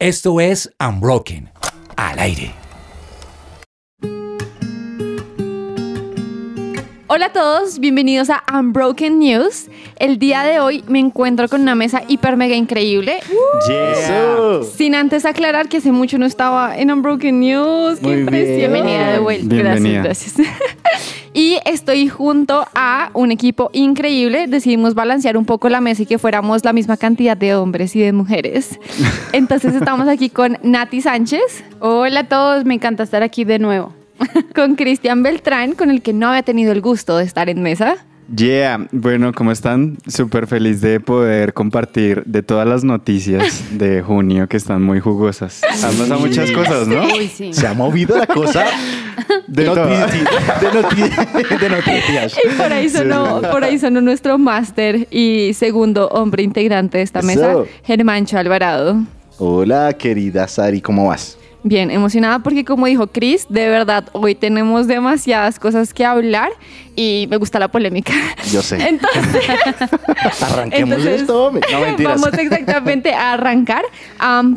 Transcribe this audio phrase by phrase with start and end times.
[0.00, 1.50] Esto es Unbroken,
[1.96, 2.54] al aire.
[7.06, 9.66] Hola a todos, bienvenidos a Unbroken News.
[9.98, 13.18] El día de hoy me encuentro con una mesa hiper mega increíble.
[14.74, 17.98] Sin antes aclarar que hace mucho no estaba en Unbroken News.
[17.98, 18.56] ¡Qué Muy impresión!
[18.56, 18.72] bien.
[18.72, 19.54] Bienvenida de vuelta.
[19.54, 20.02] Bienvenida.
[20.02, 20.56] Gracias, gracias.
[21.40, 24.46] y estoy junto a un equipo increíble.
[24.46, 28.00] Decidimos balancear un poco la mesa y que fuéramos la misma cantidad de hombres y
[28.00, 28.78] de mujeres.
[29.32, 31.64] Entonces estamos aquí con Nati Sánchez.
[31.78, 33.94] Hola a todos, me encanta estar aquí de nuevo.
[34.54, 37.96] con Cristian Beltrán, con el que no había tenido el gusto de estar en mesa.
[38.34, 39.98] Yeah, bueno, ¿cómo están?
[40.06, 45.62] Súper feliz de poder compartir de todas las noticias de junio que están muy jugosas.
[45.64, 47.02] Han pasado muchas cosas, ¿no?
[47.06, 47.52] Uy, sí.
[47.52, 48.66] Se ha movido la cosa
[49.48, 49.64] De
[51.68, 52.36] noticias.
[52.44, 57.18] Y por ahí sonó, por ahí sonó nuestro máster y segundo hombre integrante de esta
[57.18, 57.26] Eso.
[57.26, 59.02] mesa, Germancho Alvarado.
[59.38, 61.36] Hola, querida Sari, ¿cómo vas?
[61.62, 66.50] Bien, emocionada porque como dijo Chris, de verdad hoy tenemos demasiadas cosas que hablar
[66.96, 68.12] y me gusta la polémica.
[68.50, 68.76] Yo sé.
[68.88, 69.42] Entonces,
[70.42, 71.62] Arranquemos entonces, esto, hombre.
[71.70, 72.20] No, mentiras.
[72.20, 73.84] vamos exactamente a arrancar,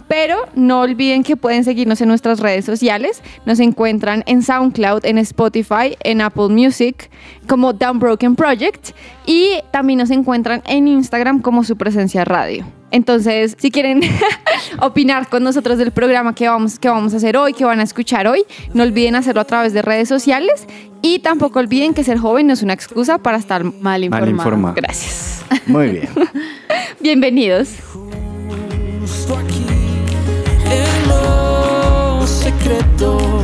[0.07, 3.21] pero no olviden que pueden seguirnos en nuestras redes sociales.
[3.45, 7.09] Nos encuentran en SoundCloud, en Spotify, en Apple Music
[7.47, 8.89] como Downbroken Project
[9.25, 12.65] y también nos encuentran en Instagram como su presencia radio.
[12.93, 14.01] Entonces, si quieren
[14.79, 17.83] opinar con nosotros del programa que vamos, que vamos a hacer hoy, que van a
[17.83, 18.43] escuchar hoy,
[18.75, 20.67] no olviden hacerlo a través de redes sociales
[21.01, 24.29] y tampoco olviden que ser joven no es una excusa para estar mal Mal informado.
[24.29, 24.75] informado.
[24.75, 25.43] Gracias.
[25.65, 26.09] Muy bien.
[27.01, 27.69] Bienvenidos.
[29.01, 29.65] justo aquí
[30.69, 33.42] en lo secreto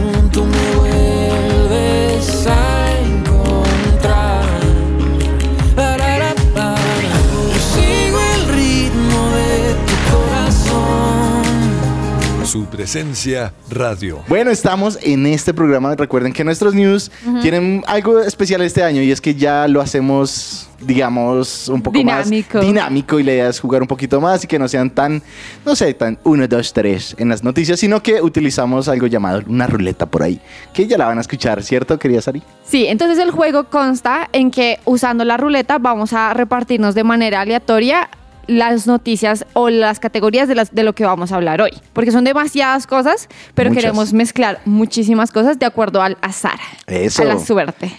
[12.49, 14.23] Su presencia radio.
[14.27, 15.93] Bueno, estamos en este programa.
[15.93, 17.11] Recuerden que nuestros news
[17.43, 22.57] tienen algo especial este año y es que ya lo hacemos, digamos, un poco Dinámico.
[22.57, 25.21] más dinámico y la idea es jugar un poquito más y que no sean tan,
[25.63, 29.67] no sé, tan 1, 2, 3 en las noticias, sino que utilizamos algo llamado una
[29.67, 30.41] ruleta por ahí,
[30.73, 32.41] que ya la van a escuchar, ¿cierto, querida Sari?
[32.65, 37.41] Sí, entonces el juego consta en que usando la ruleta vamos a repartirnos de manera
[37.41, 38.09] aleatoria
[38.47, 41.71] las noticias o las categorías de, las, de lo que vamos a hablar hoy.
[41.93, 43.83] Porque son demasiadas cosas, pero Muchas.
[43.83, 47.21] queremos mezclar muchísimas cosas de acuerdo al azar, Eso.
[47.21, 47.91] a la suerte.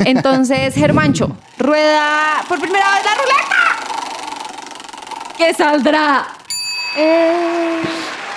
[0.00, 3.56] Entonces, Germancho, rueda por primera vez la ruleta.
[5.36, 6.26] ¿Qué saldrá?
[6.96, 7.80] Eh,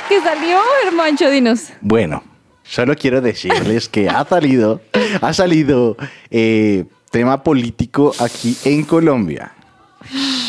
[0.09, 1.29] ¿Qué salió, Germancho?
[1.29, 1.69] Dinos.
[1.81, 2.23] Bueno,
[2.63, 4.81] solo quiero decirles que ha salido,
[5.21, 5.95] ha salido
[6.29, 9.53] eh, tema político aquí en Colombia.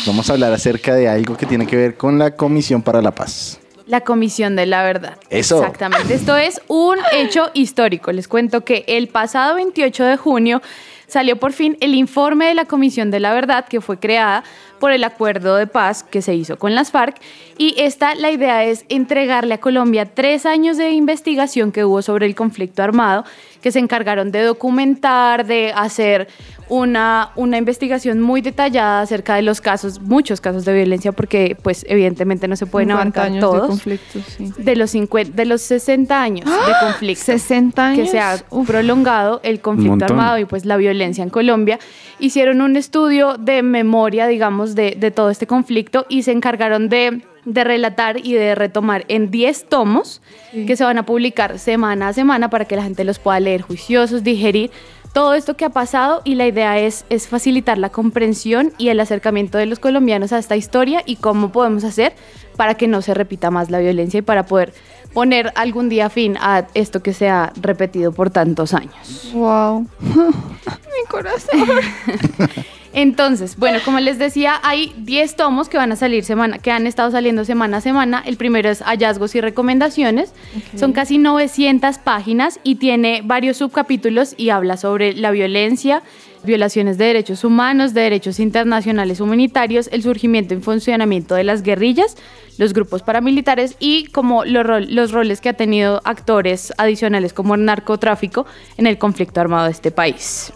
[0.05, 3.11] Vamos a hablar acerca de algo que tiene que ver con la Comisión para la
[3.11, 3.59] Paz.
[3.85, 5.17] La Comisión de la Verdad.
[5.29, 5.59] Eso.
[5.59, 6.13] Exactamente.
[6.13, 8.11] Esto es un hecho histórico.
[8.11, 10.61] Les cuento que el pasado 28 de junio
[11.07, 14.43] salió por fin el informe de la Comisión de la Verdad que fue creada
[14.81, 17.15] por el acuerdo de paz que se hizo con las FARC.
[17.57, 22.25] Y esta, la idea es entregarle a Colombia tres años de investigación que hubo sobre
[22.25, 23.23] el conflicto armado,
[23.61, 26.27] que se encargaron de documentar, de hacer
[26.71, 31.85] una, una investigación muy detallada acerca de los casos, muchos casos de violencia, porque pues
[31.87, 33.67] evidentemente no se pueden 50 abarcar años de todos.
[33.67, 34.53] conflictos, sí.
[34.57, 37.25] De los, 50, de los 60 años de conflicto.
[37.25, 38.05] 60 años.
[38.05, 41.77] Que se ha prolongado el conflicto armado y pues la violencia en Colombia.
[42.19, 47.21] Hicieron un estudio de memoria, digamos, de, de todo este conflicto y se encargaron de,
[47.45, 50.21] de relatar y de retomar en 10 tomos
[50.51, 53.61] que se van a publicar semana a semana para que la gente los pueda leer
[53.61, 54.71] juiciosos, digerir
[55.13, 58.99] todo esto que ha pasado y la idea es, es facilitar la comprensión y el
[58.99, 62.13] acercamiento de los colombianos a esta historia y cómo podemos hacer
[62.55, 64.73] para que no se repita más la violencia y para poder
[65.13, 69.31] poner algún día fin a esto que se ha repetido por tantos años.
[69.33, 69.85] Wow.
[69.99, 71.59] Mi corazón.
[72.93, 76.87] Entonces, bueno, como les decía, hay 10 tomos que van a salir semana, que han
[76.87, 78.21] estado saliendo semana a semana.
[78.25, 80.33] El primero es hallazgos y recomendaciones.
[80.75, 86.03] Son casi 900 páginas y tiene varios subcapítulos y habla sobre la violencia,
[86.43, 92.17] violaciones de derechos humanos, de derechos internacionales humanitarios, el surgimiento y funcionamiento de las guerrillas,
[92.57, 97.63] los grupos paramilitares y como los, los roles que ha tenido actores adicionales como el
[97.63, 98.45] narcotráfico
[98.77, 100.51] en el conflicto armado de este país.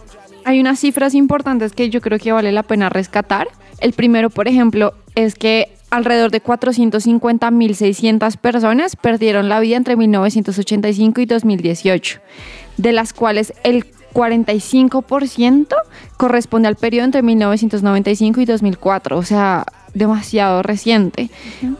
[0.46, 3.48] Hay unas cifras importantes que yo creo que vale la pena rescatar.
[3.80, 11.20] El primero, por ejemplo, es que alrededor de 450.600 personas perdieron la vida entre 1985
[11.20, 12.20] y 2018,
[12.76, 15.74] de las cuales el 45%
[16.16, 19.18] corresponde al periodo entre 1995 y 2004.
[19.18, 19.64] O sea,
[19.94, 21.28] demasiado reciente.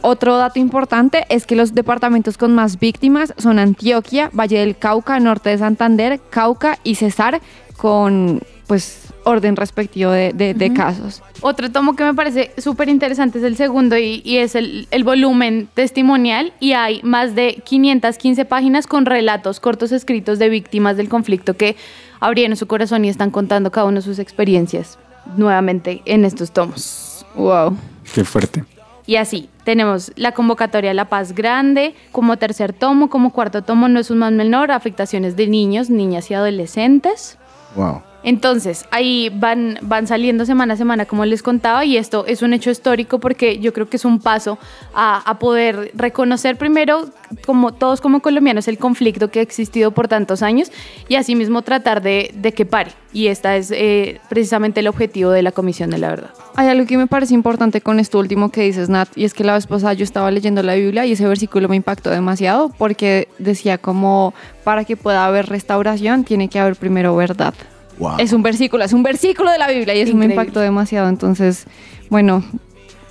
[0.00, 5.20] Otro dato importante es que los departamentos con más víctimas son Antioquia, Valle del Cauca,
[5.20, 7.40] Norte de Santander, Cauca y Cesar,
[7.76, 11.22] con pues orden respectivo de, de- de casos.
[11.40, 15.04] Otro tomo que me parece súper interesante es el segundo y, y es el, el
[15.04, 21.08] volumen testimonial y hay más de 515 páginas con relatos cortos escritos de víctimas del
[21.08, 21.76] conflicto que
[22.20, 24.98] abrieron su corazón y están contando cada uno sus experiencias
[25.36, 27.26] nuevamente en estos tomos.
[27.34, 27.76] Wow.
[28.14, 28.64] Qué fuerte.
[29.08, 33.88] Y así, tenemos la convocatoria a la paz grande, como tercer tomo, como cuarto tomo
[33.88, 37.38] no es un más menor, afectaciones de niños, niñas y adolescentes.
[37.76, 38.02] Wow.
[38.26, 42.54] Entonces, ahí van, van saliendo semana a semana, como les contaba, y esto es un
[42.54, 44.58] hecho histórico porque yo creo que es un paso
[44.92, 47.08] a, a poder reconocer primero,
[47.46, 50.72] como todos como colombianos, el conflicto que ha existido por tantos años
[51.06, 52.90] y asimismo tratar de, de que pare.
[53.12, 56.30] Y este es eh, precisamente el objetivo de la Comisión de la Verdad.
[56.56, 59.44] Hay algo que me parece importante con esto último que dices, Nat, y es que
[59.44, 63.28] la vez pasada yo estaba leyendo la Biblia y ese versículo me impactó demasiado porque
[63.38, 64.34] decía como
[64.64, 67.54] para que pueda haber restauración tiene que haber primero verdad.
[67.98, 68.16] Wow.
[68.18, 70.34] Es un versículo, es un versículo de la Biblia y eso me Increíble.
[70.34, 71.08] impactó demasiado.
[71.08, 71.64] Entonces,
[72.10, 72.44] bueno,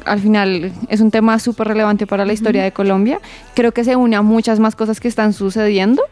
[0.06, 3.20] al final es un tema súper relevante para la historia de Colombia.
[3.56, 6.04] Creo que se une a muchas más cosas que están sucediendo.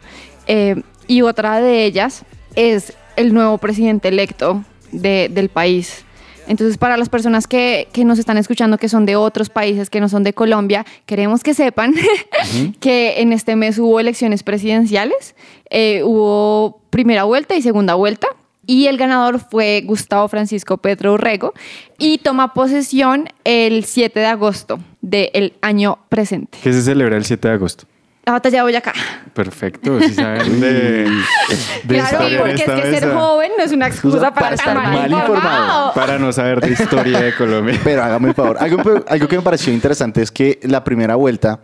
[0.46, 2.24] Eh, y otra de ellas
[2.56, 6.04] es el nuevo presidente electo de- del país.
[6.46, 10.00] Entonces, para las personas que, que nos están escuchando, que son de otros países, que
[10.00, 11.94] no son de Colombia, queremos que sepan
[12.80, 15.34] que en este mes hubo elecciones presidenciales,
[15.70, 18.26] eh, hubo primera vuelta y segunda vuelta.
[18.66, 21.52] Y el ganador fue Gustavo Francisco Petro Urrego
[21.98, 26.58] y toma posesión el 7 de agosto del año presente.
[26.62, 27.86] ¿Qué se celebra el 7 de agosto?
[28.26, 28.94] La batalla de Boyacá.
[29.34, 33.86] Perfecto, si saben de, de Claro, historia porque es que ser joven no es una
[33.86, 35.92] excusa para, para estar mal informado.
[35.92, 37.78] Para no saber de historia de Colombia.
[37.84, 38.56] Pero hágame el favor.
[38.58, 41.60] Algo, algo que me pareció interesante es que la primera vuelta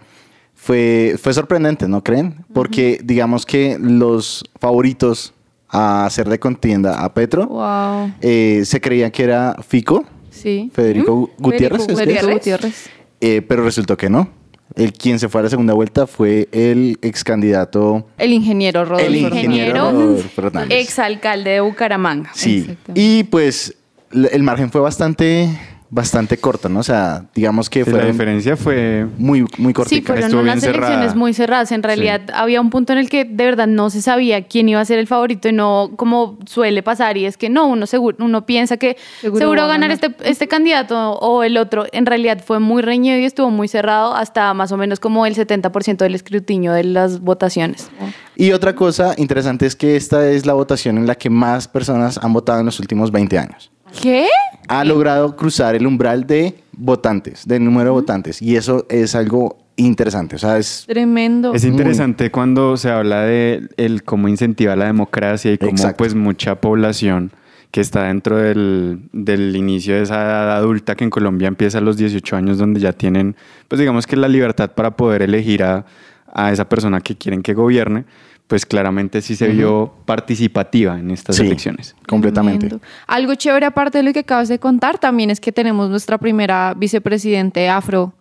[0.55, 2.45] fue, fue sorprendente, ¿no creen?
[2.53, 5.33] Porque digamos que los favoritos
[5.73, 8.13] a hacer de contienda a Petro Wow.
[8.21, 10.71] eh, se creía que era Fico, Sí.
[10.73, 12.29] Federico Gutiérrez, Federico.
[12.33, 12.89] Gutiérrez.
[13.21, 14.29] Eh, pero resultó que no.
[14.77, 19.05] El quien se fue a la segunda vuelta fue el ex candidato, El ingeniero Rodolfo.
[19.07, 20.79] el ingeniero Rodolfo Hernández.
[20.81, 22.31] Exalcalde de Bucaramanga.
[22.35, 22.93] Sí, Exacto.
[22.95, 23.75] y pues
[24.13, 25.49] el margen fue bastante,
[25.91, 26.81] bastante corto, ¿no?
[26.81, 30.07] O sea, digamos que Sí, la fue diferencia fue muy, muy Sí, cortica.
[30.13, 31.15] fueron Estuvo bien unas elecciones cerrada.
[31.17, 31.73] muy cerradas.
[31.73, 34.81] En realidad había un punto en el que de verdad no se sabía quién iba
[34.81, 37.17] a ser el favorito y no como suele pasar.
[37.17, 39.91] Y es que no, uno seguro, uno piensa que Seguro seguro, ganar.
[39.91, 41.87] este, este candidato o el otro.
[41.93, 45.35] En realidad fue muy reñido y estuvo muy cerrado hasta más o menos como el
[45.35, 47.91] 70% del escrutinio de las votaciones.
[48.37, 52.19] Y otra cosa interesante es que esta es la votación en la que más personas
[52.23, 53.71] han votado en los últimos 20 años.
[54.01, 54.27] ¿Qué?
[54.69, 58.41] Ha logrado cruzar el umbral de votantes, del número de votantes.
[58.41, 60.37] Y eso es algo interesante.
[60.37, 60.85] O sea, es...
[60.87, 61.55] Tremendo.
[61.55, 65.99] Es interesante cuando se habla de el cómo incentivar la democracia y cómo Exacto.
[65.99, 67.33] pues mucha población
[67.71, 71.81] que está dentro del, del inicio de esa edad adulta que en Colombia empieza a
[71.81, 73.37] los 18 años donde ya tienen
[73.69, 75.87] pues digamos que la libertad para poder elegir a,
[76.33, 78.05] a esa persona que quieren que gobierne,
[78.51, 81.95] pues claramente sí se vio participativa en estas Sí, elecciones.
[82.09, 82.67] completamente.
[82.67, 82.85] Tremendo.
[83.07, 86.75] Algo chévere aparte de lo que acabas de contar también es que tenemos nuestra primera
[86.77, 88.13] vicepresidente afro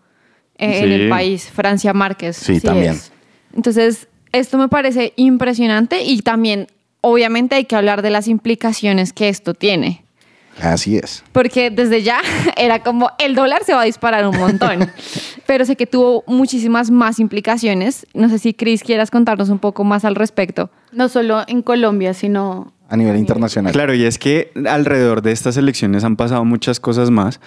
[0.59, 2.38] eh, en el país, Francia Márquez.
[2.38, 2.93] Sí, también.
[2.93, 3.12] es.
[3.55, 6.67] Entonces, esto me parece impresionante y también,
[7.01, 10.03] obviamente, hay que hablar de las implicaciones que esto tiene.
[10.62, 11.24] Así es.
[11.31, 12.19] Porque desde ya
[12.55, 14.91] era como el dólar se va a disparar un montón.
[15.50, 18.06] Pero sé que tuvo muchísimas más implicaciones.
[18.13, 20.70] No sé si Chris quieras contarnos un poco más al respecto.
[20.91, 23.74] No solo en Colombia, sino A nivel internacional.
[23.74, 27.39] Claro, y es que alrededor de estas elecciones han pasado muchas cosas más.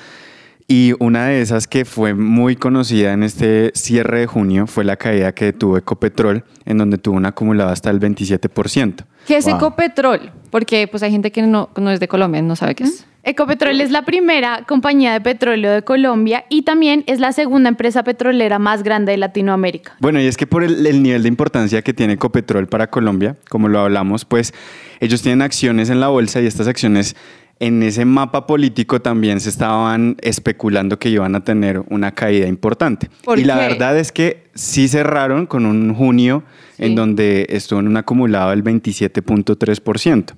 [0.67, 4.97] Y una de esas que fue muy conocida en este cierre de junio fue la
[4.97, 9.05] caída que tuvo Ecopetrol, en donde tuvo un acumulado hasta el 27%.
[9.29, 9.55] ¿Qué es Wow.
[9.59, 10.33] Ecopetrol?
[10.51, 13.07] Porque pues hay gente que no, no es de Colombia, no sabe qué es.
[13.25, 18.03] Ecopetrol es la primera compañía de petróleo de Colombia y también es la segunda empresa
[18.03, 19.95] petrolera más grande de Latinoamérica.
[20.01, 23.37] Bueno, y es que por el, el nivel de importancia que tiene Ecopetrol para Colombia,
[23.49, 24.53] como lo hablamos, pues
[24.99, 27.15] ellos tienen acciones en la bolsa y estas acciones
[27.61, 33.09] en ese mapa político también se estaban especulando que iban a tener una caída importante.
[33.23, 36.43] ¿Por y la verdad es que sí cerraron con un junio
[36.77, 36.85] Sí.
[36.87, 40.33] en donde estuvo en un acumulado del 27.3%.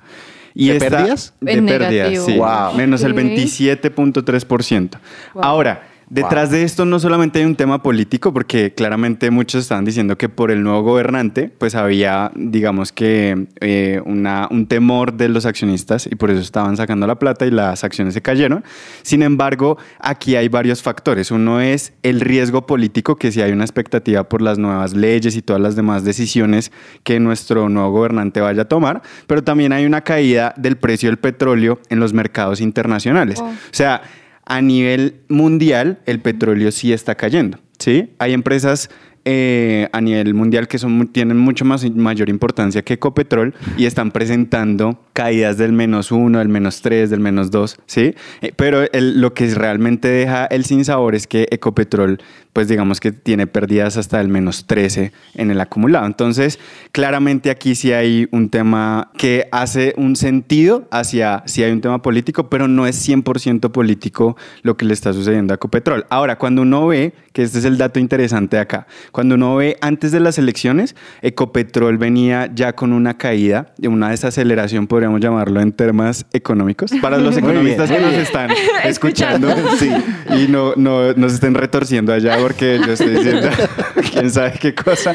[0.54, 1.34] Y ¿De esta- pérdidas?
[1.40, 2.26] De En pérdidas, negativo.
[2.26, 2.36] sí.
[2.38, 2.74] Wow.
[2.76, 3.18] Menos el Ok.
[3.18, 4.98] 27.3%.
[5.34, 5.82] Ahora,
[6.14, 10.28] Detrás de esto no solamente hay un tema político, porque claramente muchos estaban diciendo que
[10.28, 16.06] por el nuevo gobernante, pues había, digamos que, eh, una, un temor de los accionistas
[16.06, 18.62] y por eso estaban sacando la plata y las acciones se cayeron.
[19.02, 21.32] Sin embargo, aquí hay varios factores.
[21.32, 25.42] Uno es el riesgo político, que si hay una expectativa por las nuevas leyes y
[25.42, 26.70] todas las demás decisiones
[27.02, 31.18] que nuestro nuevo gobernante vaya a tomar, pero también hay una caída del precio del
[31.18, 33.40] petróleo en los mercados internacionales.
[33.40, 33.46] Oh.
[33.46, 34.02] O sea,
[34.46, 38.10] a nivel mundial el petróleo sí está cayendo, ¿sí?
[38.18, 38.90] Hay empresas
[39.26, 44.10] eh, a nivel mundial que son, tienen mucho más mayor importancia que Ecopetrol y están
[44.10, 48.14] presentando caídas del menos uno, del menos tres, del menos dos, ¿sí?
[48.42, 52.18] Eh, pero lo que realmente deja el sinsabor es que Ecopetrol,
[52.54, 56.06] pues digamos que tiene pérdidas hasta el menos 13 en el acumulado.
[56.06, 56.60] Entonces,
[56.92, 62.00] claramente aquí sí hay un tema que hace un sentido hacia, sí hay un tema
[62.00, 66.06] político, pero no es 100% político lo que le está sucediendo a Ecopetrol.
[66.10, 69.76] Ahora, cuando uno ve, que este es el dato interesante de acá, cuando uno ve
[69.80, 75.72] antes de las elecciones, Ecopetrol venía ya con una caída, una desaceleración, podríamos llamarlo en
[75.72, 78.50] temas económicos, para los bien, economistas que nos están
[78.84, 79.90] escuchando sí,
[80.38, 83.48] y no, no, no se estén retorciendo allá porque yo estoy diciendo
[84.12, 85.14] quién sabe qué cosa.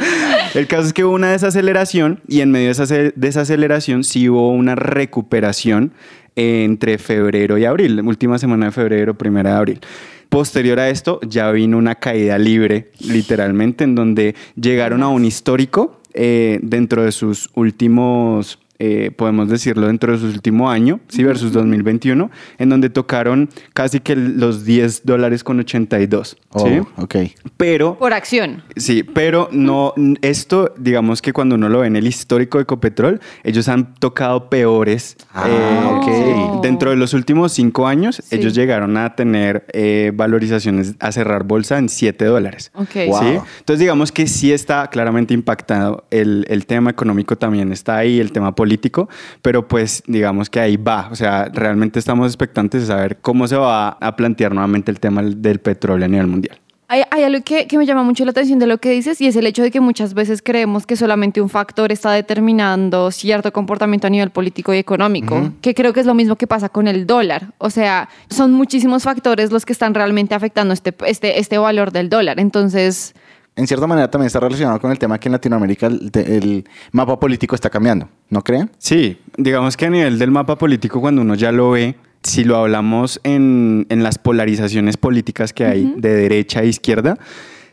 [0.56, 4.28] El caso es que hubo una desaceleración y en medio de esa ce- desaceleración sí
[4.30, 5.92] hubo una recuperación
[6.36, 9.80] entre febrero y abril, última semana de febrero, primera de abril.
[10.30, 16.02] Posterior a esto ya vino una caída libre, literalmente, en donde llegaron a un histórico
[16.16, 21.52] eh, dentro de sus últimos, eh, podemos decirlo, dentro de su último año, sí, versus
[21.52, 26.80] 2021, en donde tocaron casi que los 10 dólares con 82, Oh, ¿sí?
[26.98, 27.16] ok.
[27.58, 28.64] Pero Por acción.
[28.76, 33.20] Sí, pero no, esto, digamos que cuando uno lo ve en el histórico de Ecopetrol,
[33.44, 35.16] ellos han tocado peores.
[35.34, 36.62] Ah, eh, ok.
[36.64, 38.36] Dentro de los últimos cinco años, Sí.
[38.38, 42.72] ellos llegaron a tener eh, valorizaciones a cerrar bolsa en 7 dólares.
[42.74, 42.96] Ok.
[43.08, 43.20] Wow.
[43.20, 43.28] ¿sí?
[43.60, 46.06] Entonces, digamos que sí está claramente impactado.
[46.10, 48.69] El, el tema económico también está ahí, el tema político,
[49.42, 51.10] pero pues digamos que ahí va.
[51.12, 55.22] O sea, realmente estamos expectantes de saber cómo se va a plantear nuevamente el tema
[55.24, 56.58] del petróleo a nivel mundial.
[56.92, 59.28] Hay, hay algo que, que me llama mucho la atención de lo que dices y
[59.28, 63.54] es el hecho de que muchas veces creemos que solamente un factor está determinando cierto
[63.54, 66.88] comportamiento a nivel político y económico, que creo que es lo mismo que pasa con
[66.88, 67.54] el dólar.
[67.60, 72.10] O sea, son muchísimos factores los que están realmente afectando este, este, este valor del
[72.10, 72.40] dólar.
[72.40, 73.14] Entonces,
[73.60, 76.64] En cierta manera también está relacionado con el tema que en Latinoamérica el,
[76.94, 78.72] mapa político está cambiando, ¿no creen?
[78.78, 82.56] Sí, digamos que a nivel del mapa político, cuando uno ya lo ve, si lo
[82.56, 87.18] hablamos en, en las polarizaciones políticas que hay de derecha e izquierda,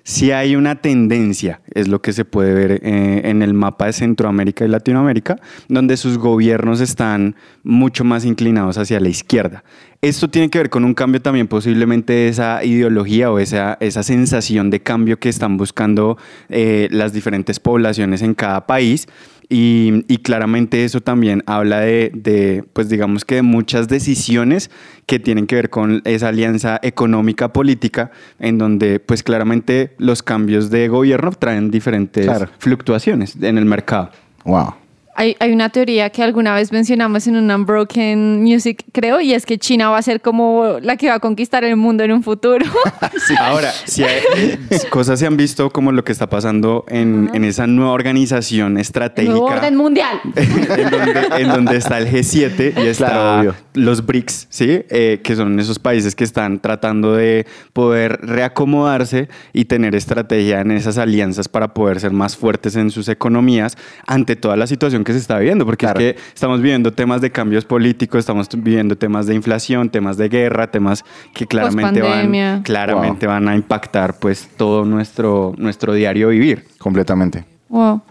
[0.07, 3.93] sí hay una tendencia, es lo que se puede ver eh, en el mapa de
[3.93, 5.37] Centroamérica y Latinoamérica,
[5.69, 7.35] donde sus gobiernos están
[7.65, 9.65] mucho más inclinados hacia la izquierda.
[10.03, 14.05] Esto tiene que ver con un cambio también posiblemente de esa ideología o esa, esa
[14.05, 16.17] sensación de cambio que están buscando
[16.51, 19.09] eh, las diferentes poblaciones en cada país.
[19.49, 24.71] Y, y claramente eso también habla de, de, pues digamos que de muchas decisiones
[25.07, 28.11] que tienen que ver con esa alianza económica política,
[28.41, 32.49] en donde pues claramente los cambios de gobierno traen diferentes Claro.
[32.59, 34.11] fluctuaciones en el mercado.
[34.45, 34.75] Wow.
[35.17, 39.47] Hay, hay una teoría que alguna vez mencionamos en un Unbroken Music, creo, y es
[39.47, 42.23] que China va a ser como la que va a conquistar el mundo en un
[42.23, 42.65] futuro.
[43.41, 44.21] Ahora, si hay,
[44.91, 48.81] cosas se han visto como lo que está pasando en, en esa nueva organización Nuevo
[48.81, 49.39] estratégica.
[49.39, 50.21] orden mundial.
[50.37, 54.83] en, donde, en donde está el G7 y está Claro, los BRICS, ¿sí?
[54.91, 60.71] Eh, que son esos países que están tratando de poder reacomodarse y tener estrategia en
[60.73, 65.13] esas alianzas para poder ser más fuertes en sus economías ante toda la situación que
[65.15, 66.01] se está viviendo, porque Claro.
[66.01, 70.29] es que estamos viviendo temas de cambios políticos, estamos viviendo temas de inflación, temas de
[70.29, 76.67] guerra, temas que claramente van, claramente van a impactar pues todo nuestro, nuestro diario vivir.
[76.79, 77.45] Completamente.
[77.69, 78.03] Wow.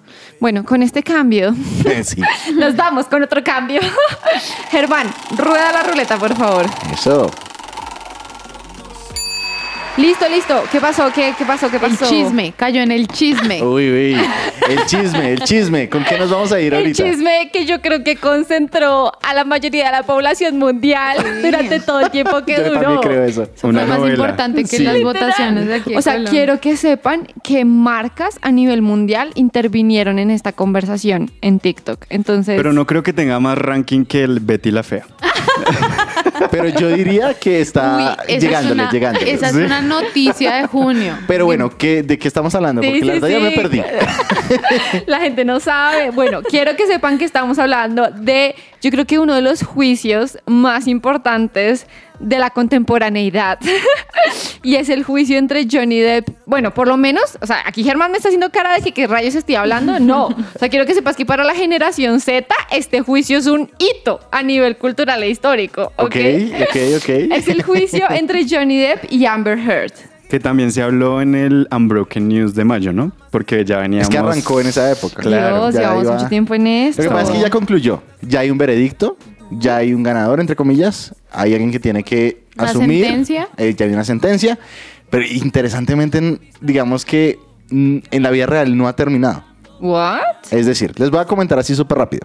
[0.41, 1.53] Bueno, con este cambio,
[2.03, 2.21] sí.
[2.59, 3.79] nos vamos con otro cambio.
[4.71, 6.65] Germán, rueda la ruleta, por favor.
[6.91, 7.29] Eso.
[9.97, 10.61] Listo, listo.
[10.71, 11.09] ¿Qué pasó?
[11.13, 11.69] ¿Qué, qué pasó?
[11.69, 12.05] ¿Qué El pasó?
[12.09, 13.61] chisme, cayó en el chisme.
[13.63, 14.17] Uy, uy.
[14.69, 15.87] El chisme, el chisme.
[15.87, 17.01] ¿Con qué nos vamos a ir El ahorita?
[17.03, 22.01] chisme que yo creo que concentró a la mayoría de la población mundial durante todo
[22.01, 22.81] el tiempo que Yo duró.
[22.81, 23.47] también creo eso.
[23.55, 24.13] Fue Una más novela.
[24.15, 24.83] importante que Sí.
[24.83, 25.13] las Literal.
[25.23, 25.95] votaciones de aquí.
[25.95, 26.31] O sea, Colombia.
[26.31, 32.05] quiero que sepan que marcas a nivel mundial intervinieron en esta conversación en TikTok.
[32.09, 35.05] Entonces, Pero no creo que tenga más ranking que el Betty la Fea.
[36.51, 39.31] Pero yo diría que está Uy, llegándole, es una, llegándole.
[39.31, 41.17] Esa es una noticia de junio.
[41.27, 42.81] Pero bueno, ¿qué, ¿de qué estamos hablando?
[42.81, 43.81] Sí, Porque la sí, verdad ya me perdí.
[45.07, 46.11] la gente no sabe.
[46.11, 50.37] Bueno, quiero que sepan que estamos hablando de, yo creo que uno de los juicios
[50.45, 51.87] más importantes
[52.19, 53.59] de la contemporaneidad.
[54.63, 56.29] y es el juicio entre Johnny Depp.
[56.45, 59.07] Bueno, por lo menos, o sea, aquí Germán me está haciendo cara de que qué
[59.07, 59.99] rayos estoy hablando.
[59.99, 60.27] No.
[60.27, 64.19] O sea, quiero que sepas que para la generación Z, este juicio es un hito
[64.31, 65.91] a nivel cultural e histórico.
[65.97, 66.05] ¿ok?
[66.05, 66.15] Ok,
[66.61, 67.09] ok, ok.
[67.35, 69.91] Es el juicio entre Johnny Depp y Amber Heard.
[70.29, 73.11] Que también se habló en el Unbroken News de mayo, ¿no?
[73.29, 74.07] Porque ya veníamos...
[74.07, 75.21] Es que arrancó en esa época.
[75.21, 77.03] Dios, ya llevamos iba- mucho tiempo en esto.
[77.03, 78.01] Lo que pasa es que ya concluyó.
[78.21, 79.17] Ya hay un veredicto,
[79.51, 81.13] ya hay un ganador, entre comillas.
[81.35, 83.05] Hay alguien que tiene que ¿Una asumir.
[83.05, 83.49] sentencia?
[83.57, 84.57] Eh, ya hay una sentencia.
[85.09, 87.37] Pero interesantemente, en- digamos que
[87.69, 89.43] mm, en la vida real no ha terminado.
[89.79, 90.19] ¿What?
[90.51, 92.21] Es decir, les voy a comentar así súper rápido.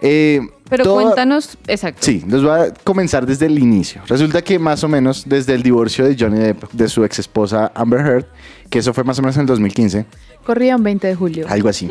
[0.00, 2.02] Eh, Pero toda- cuéntanos, exacto.
[2.02, 4.02] Sí, les voy a comenzar desde el inicio.
[4.06, 7.72] Resulta que más o menos desde el divorcio de Johnny Depp de su ex esposa
[7.74, 8.26] Amber Heard,
[8.70, 10.04] que eso fue más o menos en el 2015,
[10.44, 11.46] Corría un 20 de julio.
[11.48, 11.88] algo así.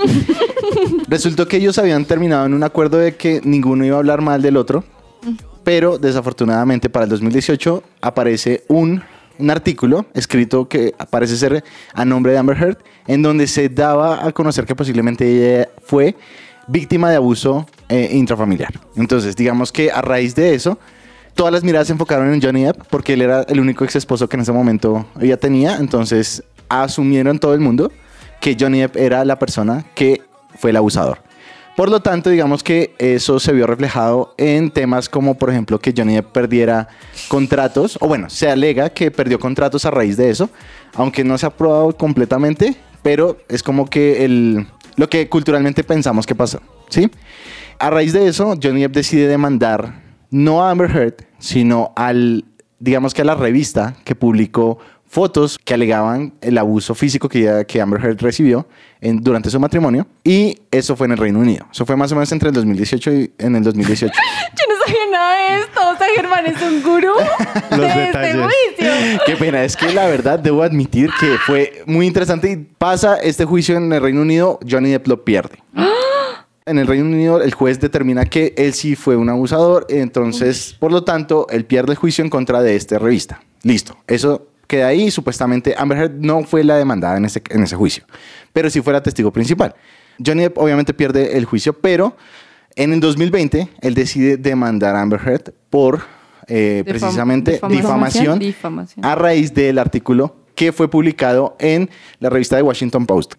[1.08, 4.42] Resultó que ellos habían terminado en un acuerdo de que ninguno iba a hablar mal
[4.42, 4.84] del otro,
[5.66, 9.02] pero desafortunadamente para el 2018 aparece un,
[9.40, 14.26] un artículo escrito que parece ser a nombre de Amber Heard, en donde se daba
[14.26, 16.16] a conocer que posiblemente ella fue
[16.68, 18.80] víctima de abuso eh, intrafamiliar.
[18.96, 20.78] Entonces, digamos que a raíz de eso,
[21.34, 24.30] todas las miradas se enfocaron en Johnny Depp porque él era el único ex esposo
[24.30, 25.78] que en ese momento ella tenía.
[25.78, 27.92] Entonces, asumieron todo el mundo
[28.40, 30.22] que Johnny Depp era la persona que
[30.60, 31.25] fue el abusador.
[31.76, 35.94] Por lo tanto, digamos que eso se vio reflejado en temas como, por ejemplo, que
[35.96, 36.88] Johnny Depp perdiera
[37.28, 40.50] contratos, o bueno, se alega que perdió contratos a raíz de eso,
[40.94, 46.26] aunque no se ha probado completamente, pero es como que el, lo que culturalmente pensamos
[46.26, 47.12] que pasó, ¿sí?
[47.78, 50.02] A raíz de eso, Johnny Depp decide demandar
[50.32, 52.46] no a Amber Heard, sino al,
[52.80, 57.82] digamos que a la revista que publicó fotos que alegaban el abuso físico que, que
[57.82, 58.66] Amber Heard recibió
[59.06, 60.08] en- durante su matrimonio.
[60.24, 61.66] Y eso fue en el Reino Unido.
[61.72, 64.14] Eso fue más o menos entre el 2018 y en el 2018.
[64.58, 65.80] Yo no sabía nada de esto.
[65.90, 67.14] O sea, Germán es un gurú
[67.72, 68.36] Los de este detalles.
[68.36, 69.20] juicio.
[69.26, 73.46] Qué pena, es que la verdad debo admitir que fue muy interesante y pasa este
[73.46, 75.60] juicio en el Reino Unido, Johnny Depp lo pierde.
[76.68, 80.92] En el Reino Unido el juez determina que él sí fue un abusador, entonces por
[80.92, 83.40] lo tanto él pierde el juicio en contra de esta revista.
[83.62, 87.76] Listo, eso queda ahí, supuestamente Amber Heard no fue la demandada en ese, en ese
[87.76, 88.06] juicio,
[88.56, 89.76] pero sí fue la testigo principal.
[90.26, 92.16] Johnny Depp obviamente pierde el juicio, pero
[92.78, 96.04] en el 2020 él decide demandar a Amber Heard por
[96.48, 97.82] eh, Difam- precisamente difamación.
[97.82, 99.06] difamación, Difamación.
[99.06, 101.90] a raíz del artículo que fue publicado en
[102.20, 103.34] la revista de Washington Post.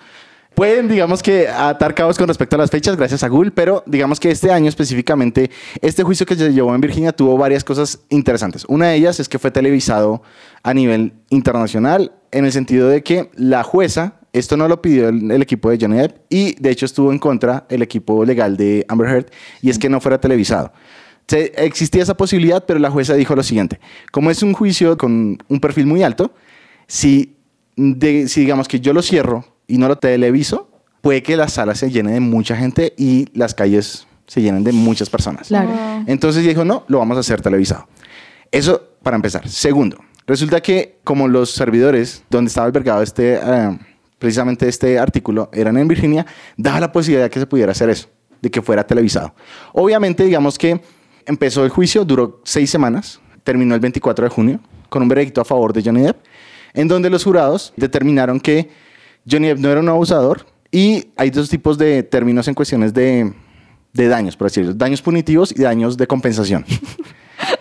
[0.54, 4.18] Pueden, digamos que, atar cabos con respecto a las fechas, gracias a Google, pero digamos
[4.20, 5.50] que este año específicamente,
[5.82, 8.64] este juicio que se llevó en Virginia tuvo varias cosas interesantes.
[8.66, 10.22] Una de ellas es que fue televisado
[10.62, 15.30] a nivel internacional, en el sentido de que la jueza, esto no lo pidió el,
[15.30, 18.84] el equipo de Johnny Depp, y de hecho estuvo en contra el equipo legal de
[18.88, 19.26] Amber Heard,
[19.62, 20.72] y es que no fuera televisado.
[21.26, 23.80] Se- existía esa posibilidad, pero la jueza dijo lo siguiente,
[24.12, 26.32] como es un juicio con un perfil muy alto,
[26.86, 27.36] si,
[27.76, 30.70] de- si digamos que yo lo cierro y no lo televiso,
[31.00, 34.72] puede que la sala se llene de mucha gente y las calles se llenen de
[34.72, 35.48] muchas personas.
[35.48, 35.70] Claro.
[36.06, 37.86] Entonces dijo, no, lo vamos a hacer televisado.
[38.50, 39.48] Eso para empezar.
[39.48, 43.78] Segundo, resulta que como los servidores donde estaba albergado este, eh,
[44.18, 46.26] precisamente este artículo eran en Virginia,
[46.56, 48.08] daba la posibilidad de que se pudiera hacer eso,
[48.40, 49.34] de que fuera televisado.
[49.72, 50.80] Obviamente, digamos que
[51.26, 55.44] empezó el juicio, duró seis semanas, terminó el 24 de junio con un veredicto a
[55.44, 56.16] favor de Johnny Depp,
[56.74, 58.70] en donde los jurados determinaron que
[59.28, 63.32] Johnny Depp no era un abusador y hay dos tipos de términos en cuestiones de,
[63.92, 66.64] de daños, por así decirlo, daños punitivos y daños de compensación.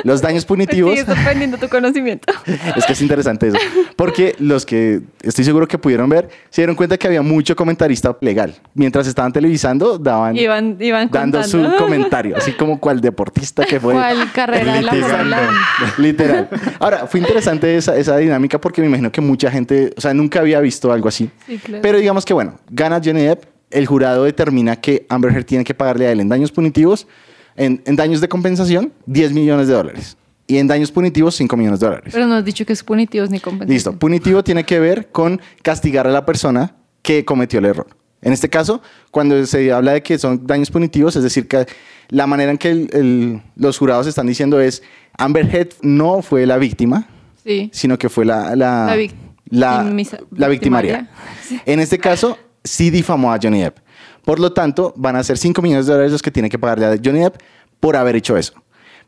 [0.03, 0.91] Los daños punitivos...
[0.91, 2.31] Sigue sorprendiendo tu conocimiento.
[2.75, 3.57] Es que es interesante eso.
[3.95, 8.15] Porque los que estoy seguro que pudieron ver se dieron cuenta que había mucho comentarista
[8.21, 8.55] legal.
[8.73, 13.93] Mientras estaban televisando, daban Iban, iban dando su comentario, así como cual deportista que fue.
[13.93, 15.49] ¿Cuál carrera de la
[15.97, 16.49] Literal.
[16.79, 20.39] Ahora, fue interesante esa, esa dinámica porque me imagino que mucha gente, o sea, nunca
[20.39, 21.29] había visto algo así.
[21.45, 21.81] Sí, claro.
[21.81, 25.73] Pero digamos que, bueno, gana Johnny Depp, el jurado determina que Amber Heard tiene que
[25.73, 27.07] pagarle a él en daños punitivos,
[27.55, 30.17] en, en daños de compensación, 10 millones de dólares.
[30.47, 32.13] Y en daños punitivos, 5 millones de dólares.
[32.13, 33.73] Pero no has dicho que es punitivos ni compensación.
[33.73, 33.97] Listo.
[33.99, 37.87] Punitivo tiene que ver con castigar a la persona que cometió el error.
[38.21, 41.65] En este caso, cuando se habla de que son daños punitivos, es decir, que
[42.09, 44.83] la manera en que el- el- los jurados están diciendo es,
[45.17, 47.07] Amber Heard no fue la víctima,
[47.43, 47.69] Sí.
[47.73, 49.13] sino que fue la, la, La vic-
[49.49, 50.47] la- victimaria.
[50.49, 51.09] victimaria.
[51.47, 51.59] Sí.
[51.65, 53.77] En este caso, sí difamó a Johnny Depp.
[54.25, 56.85] Por lo tanto, van a ser 5 millones de dólares los que tiene que pagarle
[56.88, 57.35] a Johnny Depp
[57.79, 58.53] por haber hecho eso.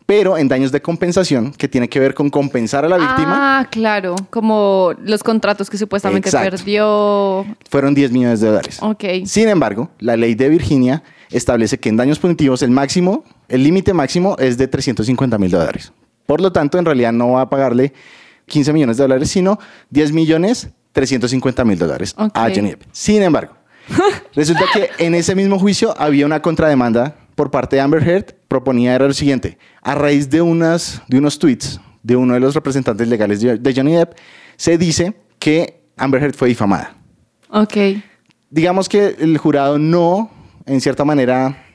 [0.06, 3.68] Pero en daños de compensación, que tiene que ver con compensar a la víctima, Ah,
[3.70, 4.16] claro.
[4.30, 6.52] Como los contratos que supuestamente Exacto.
[6.52, 7.46] perdió.
[7.70, 8.78] fueron 10 millones de dólares.
[8.82, 9.04] Ok.
[9.26, 13.94] Sin embargo, la ley de Virginia establece que en daños punitivos el máximo, el límite
[13.94, 15.92] máximo es de 350 mil dólares.
[16.26, 17.92] Por lo tanto, en realidad no va a pagarle
[18.46, 22.84] 15 millones de dólares, sino 10 millones 350 mil dólares a Johnny Depp.
[22.94, 23.57] Sin embargo,
[24.36, 28.36] resulta que en ese mismo juicio había una contrademanda por parte de Amber Heard.
[28.48, 29.58] Proponía era lo siguiente.
[29.82, 33.94] A raíz de, unas, de unos tweets de uno de los representantes legales de Johnny
[33.96, 34.14] Depp,
[34.56, 36.96] se dice que Amber Heard fue difamada
[37.50, 37.76] Ok.
[38.50, 40.32] digamos que el jurado no,
[40.66, 41.67] en cierta manera,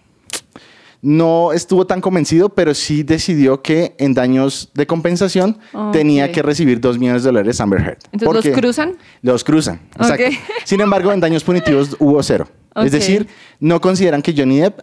[1.02, 5.58] no estuvo tan convencido, pero sí decidió que en daños de compensación
[5.92, 7.98] tenía que recibir 2 millones de dólares Amber Heard.
[8.12, 8.96] Entonces, ¿Por ¿los cruzan?
[9.20, 10.24] Los cruzan, exacto.
[10.64, 12.46] Sin embargo, en daños punitivos hubo cero.
[12.76, 13.26] Es decir,
[13.58, 14.80] no consideran que Johnny Depp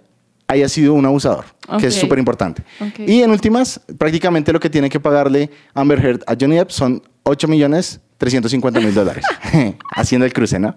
[0.48, 1.46] haya sido un abusador,
[1.80, 2.64] que es súper importante.
[2.98, 7.02] Y en últimas, prácticamente lo que tiene que pagarle Amber Heard a Johnny Depp son
[7.24, 9.26] 8 millones 350 mil dólares.
[9.96, 10.74] Haciendo el cruce, ¿no?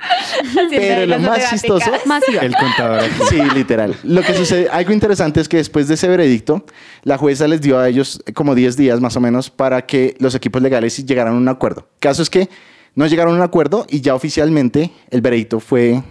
[0.71, 2.41] Pero lo más chistoso Más IVA.
[2.43, 3.13] El contador aquí.
[3.29, 3.95] Sí, literal.
[4.05, 6.65] Lo que sucede, algo interesante es que después de ese veredicto,
[7.03, 10.35] la jueza les dio a ellos como 10 días más o menos para que los
[10.35, 11.89] equipos legales llegaran a un acuerdo.
[11.99, 12.49] Caso es que
[12.95, 16.03] no llegaron a un acuerdo y ya oficialmente el veredicto fue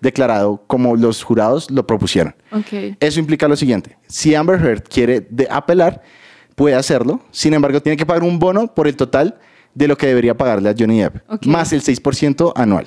[0.00, 2.34] declarado como los jurados lo propusieron.
[2.50, 2.96] Ok.
[2.98, 3.96] Eso implica lo siguiente.
[4.08, 6.02] Si Amber Heard quiere de- apelar,
[6.56, 7.20] puede hacerlo.
[7.30, 9.38] Sin embargo, tiene que pagar un bono por el total
[9.74, 12.86] de lo que debería pagarle a Johnny Depp, más el 6% anual.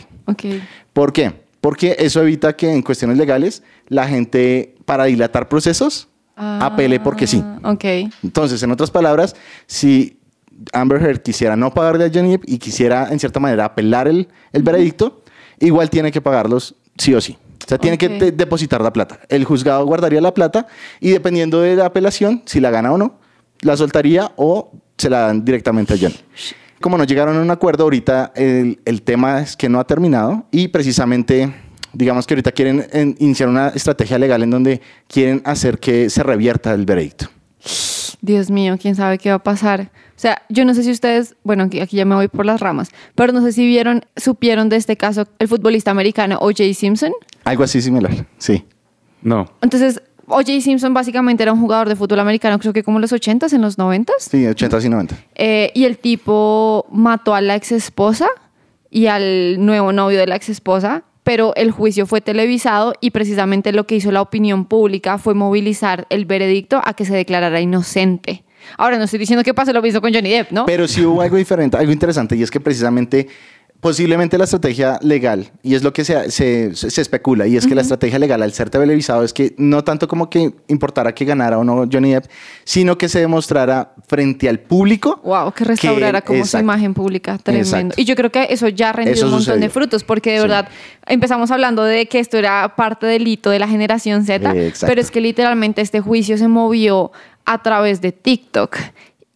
[0.93, 1.45] ¿Por qué?
[1.61, 7.41] Porque eso evita que en cuestiones legales la gente, para dilatar procesos, apele porque sí.
[7.63, 7.85] Ah, Ok.
[8.23, 10.19] Entonces, en otras palabras, si
[10.73, 14.27] Amber Heard quisiera no pagarle a Johnny Depp y quisiera, en cierta manera, apelar el,
[14.53, 15.23] el veredicto,
[15.59, 17.37] igual tiene que pagarlos sí o sí.
[17.65, 19.19] O sea, tiene que depositar la plata.
[19.27, 20.67] El juzgado guardaría la plata
[20.99, 23.17] y dependiendo de la apelación, si la gana o no,
[23.61, 26.15] la soltaría o se la dan directamente a Johnny.
[26.85, 30.45] Como no llegaron a un acuerdo, ahorita el, el tema es que no ha terminado
[30.51, 31.51] y precisamente,
[31.93, 36.21] digamos que ahorita quieren en- iniciar una estrategia legal en donde quieren hacer que se
[36.21, 37.25] revierta el veredicto.
[38.21, 39.89] Dios mío, quién sabe qué va a pasar.
[40.09, 42.59] O sea, yo no sé si ustedes, bueno, aquí, aquí ya me voy por las
[42.59, 46.71] ramas, pero no sé si vieron, supieron de este caso el futbolista americano O.J.
[46.75, 47.13] Simpson.
[47.45, 48.63] Algo así similar, sí.
[49.23, 49.47] No.
[49.63, 50.61] Entonces, O.J.
[50.61, 53.61] Simpson básicamente era un jugador de fútbol americano, creo que como en los 80s, en
[53.61, 54.11] los 90s.
[54.19, 55.15] Sí, 80 y 90.
[55.35, 58.27] Eh, y el tipo mató a la ex esposa
[58.89, 63.71] y al nuevo novio de la ex esposa, pero el juicio fue televisado y precisamente
[63.71, 68.43] lo que hizo la opinión pública fue movilizar el veredicto a que se declarara inocente.
[68.77, 70.65] Ahora, no estoy diciendo que pase lo mismo con Johnny Depp, ¿no?
[70.65, 73.27] Pero sí hubo algo diferente, algo interesante, y es que precisamente,
[73.85, 77.75] posiblemente la estrategia legal, y es lo que se, se, se especula, y es que
[77.75, 81.59] la estrategia legal al ser televisado es que no tanto como que importara que ganara
[81.59, 82.25] o no Johnny Depp,
[82.63, 85.21] sino que se demostrara frente al público.
[85.23, 87.67] Wow, que restaurara que- como su imagen pública, tremendo.
[87.77, 88.01] Exacto.
[88.01, 90.37] Y yo creo que eso ya ha rendido Eso un montón de frutos, porque de
[90.37, 90.41] Sí.
[90.41, 90.67] verdad
[91.05, 94.99] empezamos hablando de que esto era parte del hito de la generación Z, Eh, pero
[94.99, 97.11] es que literalmente este juicio se movió
[97.45, 98.77] a través de TikTok.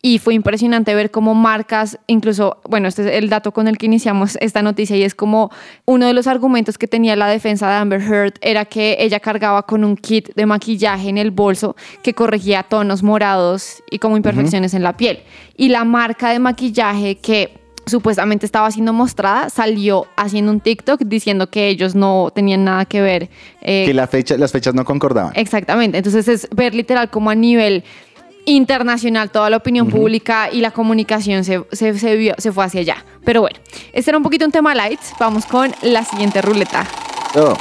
[0.02, 3.86] Y fue impresionante ver cómo marcas, incluso, bueno, este es el dato con el que
[3.88, 5.52] iniciamos esta noticia y es como
[5.84, 9.64] uno de los argumentos que tenía la defensa de Amber Heard era que ella cargaba
[9.64, 14.74] con un kit de maquillaje en el bolso que corregía tonos morados y como imperfecciones
[14.74, 15.20] en la piel.
[15.58, 21.50] Y la marca de maquillaje que supuestamente estaba siendo mostrada salió haciendo un TikTok diciendo
[21.50, 23.30] que ellos no tenían nada que ver.
[23.62, 25.34] eh, Que la fecha, las fechas no concordaban.
[25.36, 25.98] Exactamente.
[25.98, 27.84] Entonces es ver literal como a nivel
[28.46, 32.82] internacional toda la opinión pública y la comunicación se, se, se vio- se fue hacia
[32.82, 33.06] allá.
[33.24, 33.60] Pero bueno,
[33.94, 35.00] este era un poquito un tema light.
[35.20, 36.86] Vamos con la siguiente ruleta.
[37.36, 37.56] Oh.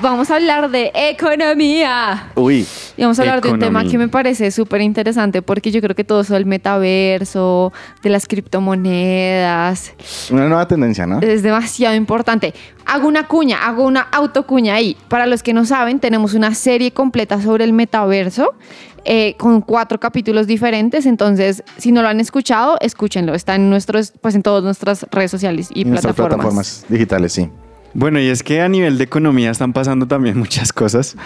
[0.00, 2.30] Vamos a hablar de economía.
[2.36, 2.66] uy,
[2.98, 5.94] Y vamos a hablar de un tema que me parece súper interesante porque yo creo
[5.94, 9.92] que todo eso del metaverso, de las criptomonedas,
[10.32, 11.20] una nueva tendencia, ¿no?
[11.20, 12.52] es demasiado importante.
[12.86, 14.96] Hago una cuña, hago una autocuña ahí.
[15.06, 18.54] Para los que no saben, tenemos una serie completa sobre el metaverso
[19.04, 21.06] eh, con cuatro capítulos diferentes.
[21.06, 23.34] Entonces, si no lo han escuchado, escúchenlo.
[23.34, 26.28] Está en nuestros, pues en todas nuestras redes sociales y, Y plataformas.
[26.28, 27.48] plataformas digitales, sí.
[27.98, 31.16] Bueno, y es que a nivel de economía están pasando también muchas cosas.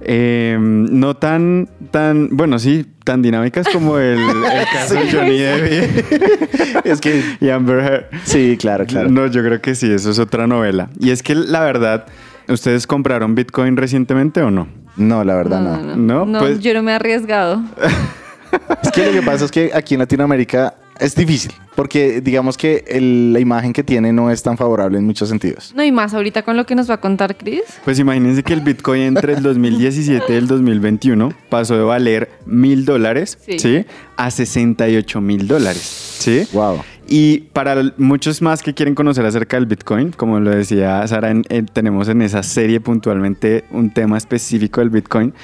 [0.00, 6.84] eh, no tan, tan, bueno, sí, tan dinámicas como el, el caso de Johnny Depp
[6.86, 8.04] Es que, y, Amber Heard.
[8.24, 9.10] sí, claro, claro.
[9.10, 10.88] No, yo creo que sí, eso es otra novela.
[10.98, 12.06] Y es que la verdad,
[12.48, 14.66] ¿ustedes compraron Bitcoin recientemente o no?
[14.96, 15.96] No, la verdad no.
[15.96, 17.62] No, No, pues- yo no me he arriesgado.
[18.82, 22.84] Es que lo que pasa es que aquí en Latinoamérica es difícil, porque digamos que
[22.86, 25.72] el- la imagen que tiene no es tan favorable en muchos sentidos.
[25.76, 27.62] No, y más ahorita con lo que nos va a contar Chris.
[27.84, 32.84] Pues imagínense que el Bitcoin entre el 2017 y el 2021 pasó de valer mil
[32.84, 33.58] dólares, Sí.
[33.58, 33.84] ¿sí?
[34.16, 35.82] A 68 mil dólares,
[36.18, 36.46] ¿sí?
[36.52, 36.82] Wow.
[37.06, 41.30] Y para l- muchos más que quieren conocer acerca del Bitcoin, como lo decía Sara,
[41.30, 45.34] en- en- tenemos en esa serie puntualmente un tema específico del Bitcoin.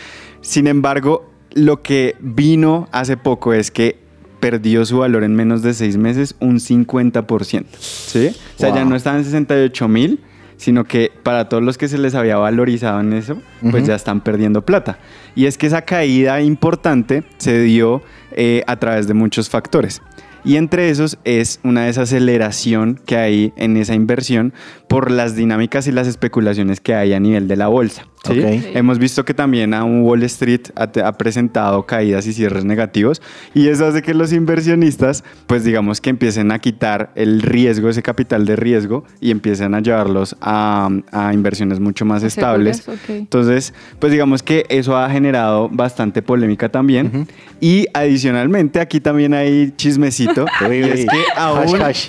[0.41, 3.99] Sin embargo, lo que vino hace poco es que
[4.41, 7.65] perdió su valor en menos de seis meses un 50%.
[7.79, 8.29] ¿sí?
[8.57, 10.21] O sea, ya no estaba en 68 mil,
[10.57, 14.21] sino que para todos los que se les había valorizado en eso, pues ya están
[14.21, 14.99] perdiendo plata.
[15.35, 20.03] Y es que esa caída importante se dio eh, a través de muchos factores.
[20.45, 24.53] Y entre esos es una desaceleración que hay en esa inversión
[24.89, 28.07] por las dinámicas y las especulaciones que hay a nivel de la bolsa.
[28.25, 28.41] ¿Sí?
[28.41, 28.77] Ok.
[28.77, 33.23] Hemos visto que también a un Wall Street ha, ha presentado caídas y cierres negativos
[33.55, 38.03] y eso hace que los inversionistas, pues digamos que empiecen a quitar el riesgo, ese
[38.03, 42.79] capital de riesgo y empiecen a llevarlos a, a inversiones mucho más estables.
[42.79, 43.11] Seguras, ok.
[43.11, 47.27] Entonces, pues digamos que eso ha generado bastante polémica también.
[47.61, 50.47] Y adicionalmente, aquí también hay chismecito.
[50.69, 52.09] Uy, y es que aún Hash,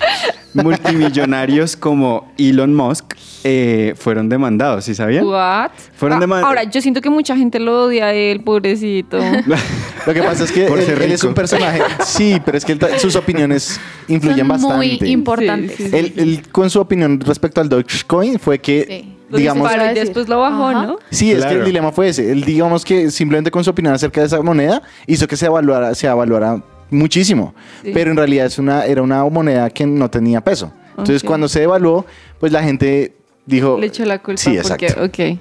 [0.54, 5.24] Multimillonarios como Elon Musk eh, fueron demandados, ¿sí sabían?
[5.24, 5.70] What?
[5.94, 6.48] Fueron Ah, demandados.
[6.48, 9.18] Ahora, yo siento que mucha gente lo odia a él, pobrecito.
[10.06, 11.80] Lo que pasa es que él, él es un personaje.
[12.04, 14.76] Sí, pero es que él sus opiniones influyen Son bastante.
[14.76, 15.76] muy importantes.
[15.76, 15.96] Sí, sí, sí.
[15.96, 19.16] Él, él, con su opinión respecto al Dogecoin fue que, Sí.
[19.30, 20.04] Lo digamos, disparó y Para decir.
[20.08, 20.86] después lo bajó, Ajá.
[20.86, 20.98] ¿no?
[21.10, 22.30] sí, es que el dilema fue ese.
[22.32, 25.94] Él, digamos que simplemente con su opinión acerca de esa moneda hizo que se evaluara,
[25.94, 26.60] se evaluara
[26.92, 27.54] muchísimo.
[27.82, 27.90] Sí.
[27.94, 30.72] Pero en realidad es una, era una moneda que no tenía peso.
[30.90, 32.04] Entonces, cuando se evaluó,
[32.38, 33.14] pues la gente
[33.46, 33.78] dijo.
[33.80, 34.86] Le echó la culpa Sí, exacto.
[34.98, 35.38] porque, ok.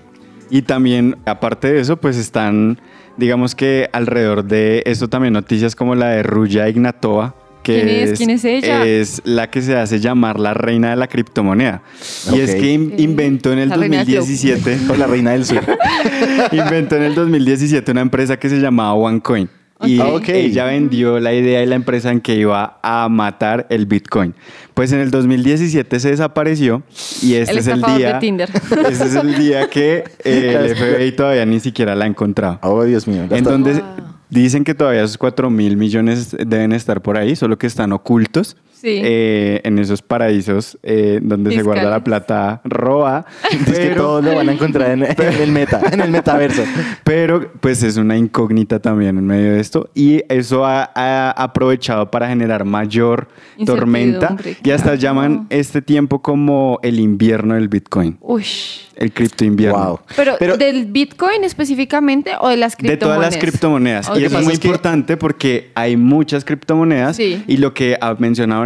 [0.49, 2.79] Y también, aparte de eso, pues están,
[3.17, 7.35] digamos que alrededor de esto también noticias como la de Ruya Ignatova.
[7.63, 8.17] Que ¿Quién es?
[8.17, 8.85] ¿Quién es ella?
[8.87, 11.83] Es la que se hace llamar la reina de la criptomoneda.
[12.33, 14.17] Y es que in- inventó en el La reina del flow.
[14.21, 15.61] 2017, Con la reina del sur.
[16.51, 19.47] inventó en el 2017 una empresa que se llamaba OneCoin.
[19.83, 20.15] Y Ok.
[20.15, 20.29] Ok.
[20.29, 24.33] ella vendió la idea de la empresa en que iba a matar el Bitcoin.
[24.73, 26.83] Pues en el 2017 se desapareció
[27.21, 28.19] y este El es el de día.
[28.19, 28.49] Tinder.
[28.89, 32.59] Este es el día que eh, el FBI todavía ni siquiera la ha encontrado.
[32.63, 33.25] Oh, Dios mío.
[33.29, 33.83] En donde Wow.
[34.29, 38.55] dicen que todavía esos 4 mil millones deben estar por ahí, solo que están ocultos.
[38.81, 38.99] Sí.
[39.03, 42.03] eh, en esos paraísos eh, donde se guarda la Fiscales.
[42.25, 43.25] plata roba.
[43.67, 46.63] Es que todos lo van a encontrar en, en el meta, en el metaverso.
[47.03, 52.09] Pero pues es una incógnita también en medio de esto y eso ha, ha aprovechado
[52.09, 53.27] para generar mayor
[53.65, 58.43] tormenta y hasta llaman este tiempo como el invierno del Bitcoin, Uy.
[58.95, 59.77] el cripto invierno.
[59.85, 59.99] Wow.
[60.15, 63.33] Pero, Pero- ¿del Bitcoin específicamente o de las De todas criptomonedas?
[63.33, 64.09] las criptomonedas.
[64.09, 64.17] Ok.
[64.19, 67.15] Y eso es muy importante porque hay muchas criptomonedas.
[67.15, 67.43] Sí.
[67.47, 68.15] Y lo que ah,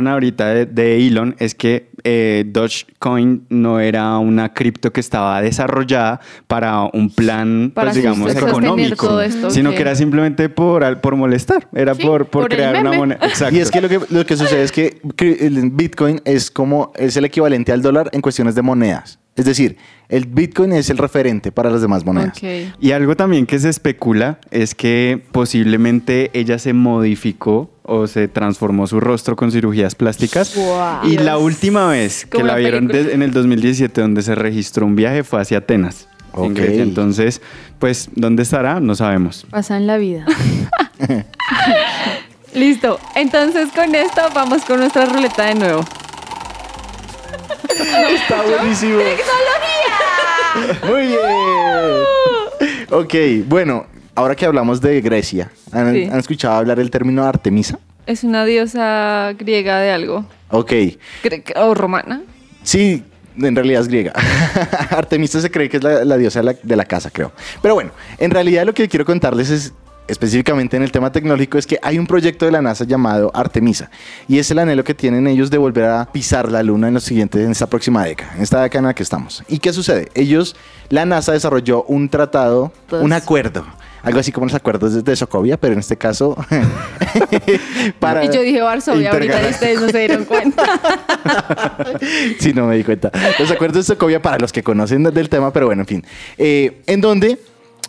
[0.08, 6.20] ahorita de, de Elon es que eh, Dogecoin no era una cripto que estaba desarrollada
[6.48, 9.08] para un plan, Para pues digamos, económico.
[9.08, 11.68] todo esto, Sino que era simplemente por, al- por molestar.
[11.74, 13.20] Era Sí, por, por, crear una moneda.
[13.26, 13.56] Exacto.
[13.56, 15.00] Y es que lo que, lo que sucede es que
[15.72, 19.20] Bitcoin es como es el equivalente al dólar en cuestiones de monedas.
[19.36, 19.76] Es decir,
[20.08, 22.38] el Bitcoin es el referente para las demás monedas.
[22.80, 28.88] Y algo también que se especula es que posiblemente ella se modificó o se transformó
[28.88, 30.56] su rostro con cirugías plásticas.
[30.56, 31.12] Wow.
[31.12, 34.95] Y la última vez que la vieron de- en el 2017 donde se registró un
[34.95, 36.08] viaje fue hacia Atenas.
[36.34, 36.54] en Ok.
[36.58, 36.84] Grecia.
[36.84, 37.41] Entonces,
[37.80, 38.80] pues, ¿dónde estará?
[38.80, 39.45] No sabemos.
[39.50, 40.26] Pasa en la vida.
[42.54, 43.00] Listo.
[43.15, 45.84] Entonces con esto vamos con nuestra ruleta de nuevo.
[47.80, 49.00] Está buenísimo.
[50.88, 51.20] Muy bien.
[52.92, 53.14] Ok,
[53.48, 53.86] bueno,
[54.16, 56.04] ahora que hablamos de Grecia, ¿han, Sí.
[56.12, 57.80] han escuchado hablar el término Artemisa?
[58.06, 60.26] Es una diosa griega de algo.
[60.52, 60.72] Ok,
[61.56, 62.22] O romana.
[62.64, 63.04] sí,
[63.38, 64.14] en realidad es griega.
[64.92, 67.32] Artemisa se cree que es la, la diosa de la, de la casa, creo.
[67.62, 69.74] Pero bueno, en realidad lo que quiero contarles es
[70.08, 73.89] específicamente en el tema tecnológico es que hay un proyecto de la NASA llamado Artemisa
[74.28, 77.04] y es el anhelo que tienen ellos de volver a pisar la luna en los
[77.04, 79.44] siguientes en esta próxima década, en esta década en la que estamos.
[79.48, 80.10] ¿Y qué sucede?
[80.13, 80.56] Ellos
[80.89, 83.65] la NASA desarrolló un tratado, Pues- un acuerdo
[84.04, 86.38] Algo así como los acuerdos de, Socovia, pero en este caso
[88.00, 90.63] para Y yo dije Varsovia ahorita y ustedes no se dieron cuenta.
[92.39, 93.12] Sí, no me di cuenta.
[93.39, 96.06] Los acuerdos de Socovia para los que conocen del tema, pero bueno, en fin.
[96.38, 97.39] Eh, en donde,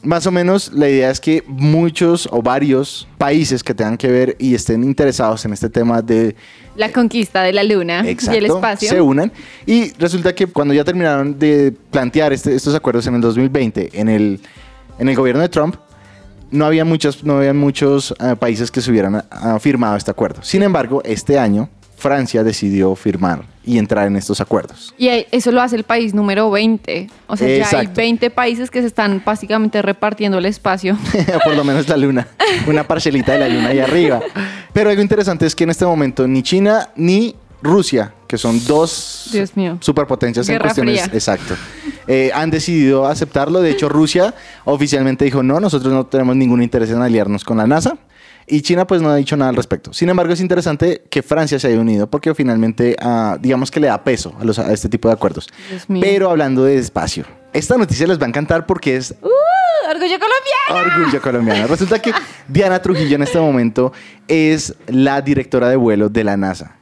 [0.02, 4.36] más o menos, la idea es que muchos o varios países que tengan que ver
[4.38, 6.36] y estén interesados en este tema de
[6.76, 8.88] La conquista de la luna Exacto, y el espacio.
[8.88, 9.32] se unan.
[9.66, 14.08] Y resulta que cuando ya terminaron de plantear este- estos acuerdos en el 2020 en
[14.08, 14.40] el,
[14.98, 15.76] en el gobierno de Trump,
[16.50, 20.42] no había muchos, no había muchos eh, países que se hubieran ah, firmado este acuerdo.
[20.42, 24.94] Sin embargo, este año Francia decidió firmar y entrar en estos acuerdos.
[24.98, 27.08] Y eso lo hace el país número 20.
[27.26, 27.92] O sea, ya hay Exacto.
[27.96, 30.96] 20 países que se están básicamente repartiendo el espacio.
[31.44, 32.28] Por lo menos la luna,
[32.66, 34.20] una parcelita de la luna ahí arriba.
[34.72, 39.30] Pero algo interesante es que en este momento ni China ni Rusia, que son dos
[39.32, 39.78] Dios mío.
[39.80, 41.14] superpotencias en cuestiones, fría.
[41.14, 41.54] exacto,
[42.06, 43.60] eh, han decidido aceptarlo.
[43.62, 47.66] De hecho, Rusia oficialmente dijo, no, nosotros no tenemos ningún interés en aliarnos con la
[47.66, 47.96] NASA.
[48.48, 49.92] Y China pues no ha dicho nada al respecto.
[49.92, 53.88] Sin embargo, es interesante que Francia se haya unido porque finalmente, ah, digamos que le
[53.88, 55.48] da peso a, los- a este tipo de acuerdos.
[56.00, 59.90] Pero hablando de espacio, esta noticia les va a encantar porque es ¡Uh!
[59.90, 60.92] ¡Orgullo colombiano!
[60.98, 61.66] Orgullo colombiano.
[61.66, 62.12] Resulta que
[62.48, 63.92] Diana Trujillo en este momento
[64.28, 66.76] es la directora de vuelo de la NASA.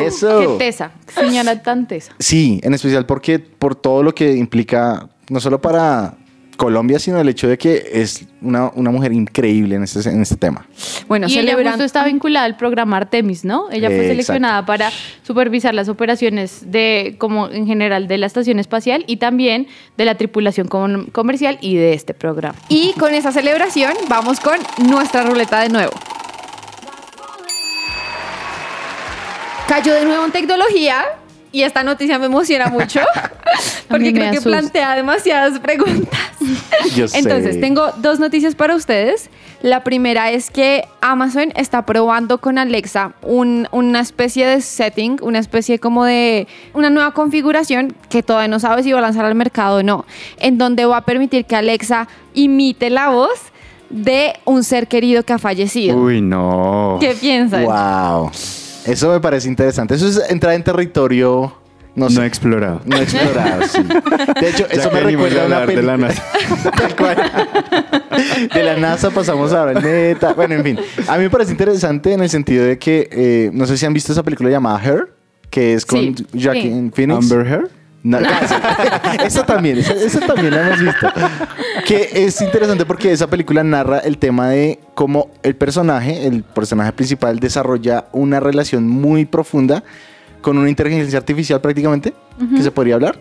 [0.00, 0.40] Eso.
[0.58, 2.12] Qué tesa, señora tan tesa.
[2.18, 6.14] Sí, en especial porque por todo lo que implica, no solo para
[6.56, 10.36] Colombia, sino el hecho de que es una, una mujer increíble en este, en este
[10.36, 10.66] tema.
[11.08, 13.70] Bueno, y ella celebran- justo está vinculada al programa Artemis, ¿no?
[13.70, 14.90] Ella fue seleccionada para
[15.22, 20.14] supervisar las operaciones de, como en general, de la estación espacial y también de la
[20.16, 22.56] tripulación com- comercial y de este programa.
[22.68, 25.92] Y con esa celebración vamos con nuestra ruleta de nuevo.
[29.68, 31.04] Cayó de nuevo en tecnología
[31.54, 33.00] y esta noticia me emociona mucho
[33.88, 36.20] porque creo que plantea demasiadas preguntas.
[36.96, 37.18] Yo sé.
[37.18, 39.30] Entonces, tengo dos noticias para ustedes.
[39.62, 45.38] La primera es que Amazon está probando con Alexa un- una especie de setting, una
[45.38, 49.34] especie como de una nueva configuración que todavía no sabe si va a lanzar al
[49.34, 50.04] mercado o no,
[50.38, 53.38] en donde va a permitir que Alexa imite la voz
[53.88, 55.96] de un ser querido que ha fallecido.
[55.96, 56.98] Uy, no.
[57.00, 57.64] ¿Qué piensan?
[57.64, 58.30] Wow.
[58.86, 59.94] Eso me parece interesante.
[59.94, 61.56] Eso es entrar en territorio,
[61.94, 62.16] no sé.
[62.16, 62.80] No explorado.
[62.84, 63.82] No explorado, sí.
[64.40, 66.72] De hecho, Ya eso me recuerda a a una hablar de la película.
[66.76, 67.16] Tal cual.
[68.54, 70.32] De la NASA pasamos ahora al Meta.
[70.34, 70.78] Bueno, en fin.
[71.08, 73.94] A mí me parece interesante en el sentido de que, eh, no sé si han
[73.94, 75.12] visto esa película llamada Her,
[75.50, 77.30] que es con Sí, Joaquin Phoenix.
[77.30, 77.70] Amber Heard.
[78.04, 78.18] No,
[79.24, 81.08] esa también, esa, esa también la hemos visto.
[81.86, 86.92] Que es interesante porque esa película narra el tema de cómo el personaje, el personaje
[86.92, 89.82] principal, desarrolla una relación muy profunda
[90.42, 92.12] con una inteligencia artificial prácticamente,
[92.54, 93.18] que se podría hablar,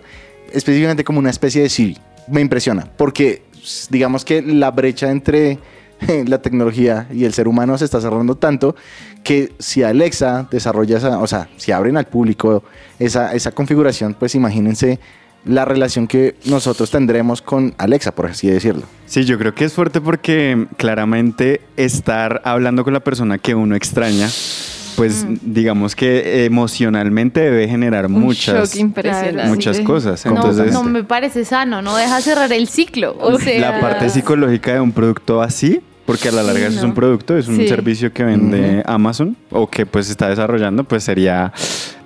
[0.51, 1.97] específicamente como una especie de Siri.
[2.27, 3.43] Me impresiona, porque
[3.89, 5.59] digamos que la brecha entre
[6.27, 8.75] la tecnología y el ser humano se está cerrando tanto
[9.23, 12.63] que si Alexa desarrolla esa, o sea, si abren al público
[12.99, 14.99] esa, esa configuración, pues imagínense
[15.45, 18.83] la relación que nosotros tendremos con Alexa, por así decirlo.
[19.05, 23.75] Sí, yo creo que es fuerte porque claramente estar hablando con la persona que uno
[23.75, 24.29] extraña,
[24.95, 29.49] pues digamos que emocionalmente debe generar Un muchas, shock impresionante.
[29.49, 30.25] muchas cosas.
[30.25, 33.15] No, Entonces, no me parece sano, no deja cerrar el ciclo.
[33.19, 36.83] O sea, la parte psicológica de un producto así, porque a la larga eso es
[36.83, 37.67] un producto, es un Sí.
[37.67, 41.51] servicio que vende Amazon o que pues está desarrollando, pues sería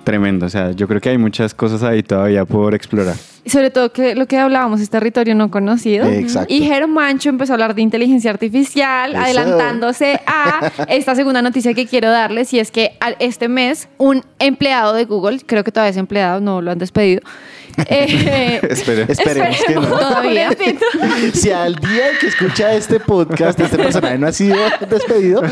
[0.04, 0.46] tremendo.
[0.46, 3.14] O sea, yo creo que hay muchas cosas ahí todavía por explorar.
[3.44, 6.06] Y sobre todo que lo que hablábamos es territorio no conocido.
[6.06, 6.52] Exacto.
[6.52, 9.20] Y Germancho empezó a hablar de inteligencia artificial, Eso.
[9.20, 14.92] adelantándose a esta segunda noticia que quiero darles, y es que este mes un empleado
[14.94, 17.22] de Google, creo que todavía es empleado, no lo han despedido.
[17.86, 19.06] Eh, Espere.
[19.08, 19.82] Esperemos que no.
[19.88, 20.50] todavía.
[21.32, 24.56] Si al día que escucha este podcast, este personaje no ha sido
[24.88, 25.42] despedido,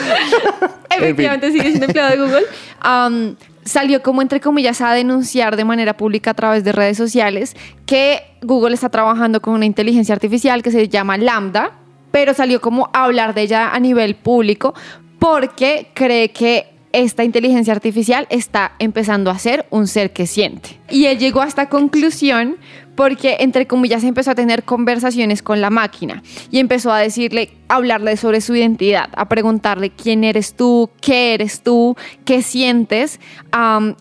[0.90, 3.36] Efectivamente sigue siendo empleado de Google.
[3.64, 8.22] Salió como entre comillas a denunciar de manera pública a través de redes sociales que
[8.40, 11.72] Google está trabajando con una inteligencia artificial que se llama Lambda,
[12.12, 14.72] pero salió como a hablar de ella a nivel público
[15.18, 20.78] porque cree que esta inteligencia artificial está empezando a ser un ser que siente.
[20.90, 22.56] Y él llegó a esta conclusión
[22.94, 27.74] porque, entre comillas, empezó a tener conversaciones con la máquina y empezó a decirle, a
[27.74, 31.94] hablarle sobre su identidad, a preguntarle quién eres tú, qué eres tú,
[32.24, 33.20] qué sientes.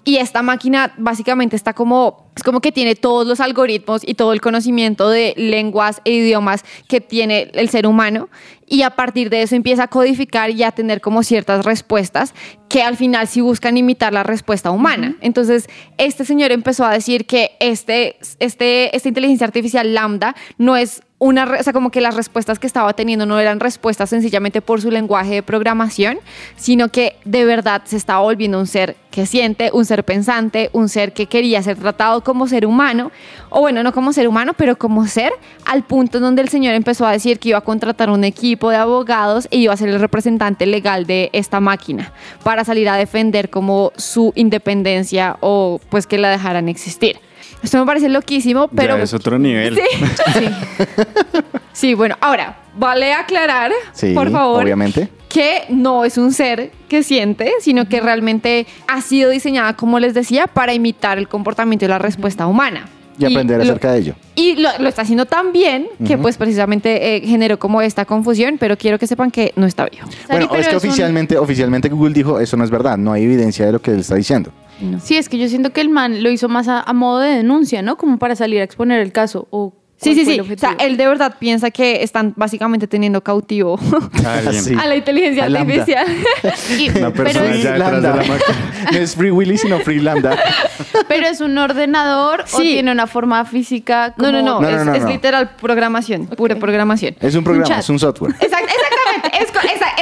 [0.06, 4.32] Y esta máquina básicamente está como, es como que tiene todos los algoritmos y todo
[4.32, 8.30] el conocimiento de lenguas e idiomas que tiene el ser humano.
[8.68, 12.34] Y a partir de eso empieza a codificar y a tener como ciertas respuestas
[12.68, 15.16] que al final sí buscan imitar la respuesta humana.
[15.22, 15.68] Entonces,
[16.00, 21.46] este señor empezó a decir que este, este, esta inteligencia artificial lambda no es una,
[21.60, 24.92] o sea, como que las respuestas que estaba teniendo no eran respuestas sencillamente por su
[24.92, 26.20] lenguaje de programación,
[26.58, 30.90] sino que de verdad se estaba volviendo un ser que siente, un ser pensante, un
[30.90, 33.14] ser que quería ser tratado como ser humano,
[33.50, 35.32] o bueno, no como ser humano, pero como ser,
[35.66, 38.76] al punto donde el señor empezó a decir que iba a contratar un equipo de
[38.76, 42.12] abogados e iba a ser el representante legal de esta máquina
[42.44, 47.25] para salir a defender como su independencia o pues que la dejaran existir.
[47.66, 48.98] Esto me parece loquísimo, pero...
[48.98, 49.76] ya es otro nivel.
[49.76, 50.06] Sí.
[50.34, 50.48] Sí.
[51.74, 55.10] Sí, bueno, ahora, vale aclarar, sí, por favor, obviamente.
[55.28, 60.14] que no es un ser que siente, sino que realmente ha sido diseñada, como les
[60.14, 62.88] decía, para imitar el comportamiento y la respuesta humana.
[63.18, 64.16] Y aprender lo- acerca de ello.
[64.36, 68.58] Y lo, lo está haciendo tan bien que pues precisamente eh, generó como esta confusión,
[68.60, 70.08] pero quiero que sepan que no está vivo.
[70.28, 73.24] Bueno, es que es un- oficialmente, oficialmente Google dijo, eso no es verdad, no hay
[73.24, 74.52] evidencia de lo que él está diciendo.
[75.02, 77.30] Sí, es que yo siento que el man lo hizo más a, a modo de
[77.38, 77.96] denuncia, ¿no?
[77.98, 79.48] Como para salir a exponer el caso.
[79.50, 79.74] O
[80.14, 80.54] Sí, ¿cuál sí, sí.
[80.54, 83.78] O sea, él de verdad piensa que están básicamente teniendo cautivo.
[84.66, 84.74] Sí.
[84.80, 86.06] a la inteligencia A artificial.
[86.80, 88.10] Y- Una pero, persona detrás de Lambda.
[88.10, 88.38] la máquina.
[88.92, 90.38] no es Free Willy, sino Free Lambda.
[91.08, 92.64] pero es un ordenador o Sí.
[92.74, 94.14] tiene una forma física.
[94.18, 97.16] No, no, no, No, es, no, no, es literal programación, pura programación.
[97.20, 98.34] Es un programa, es un software.
[98.34, 98.95] Exact- exactamente,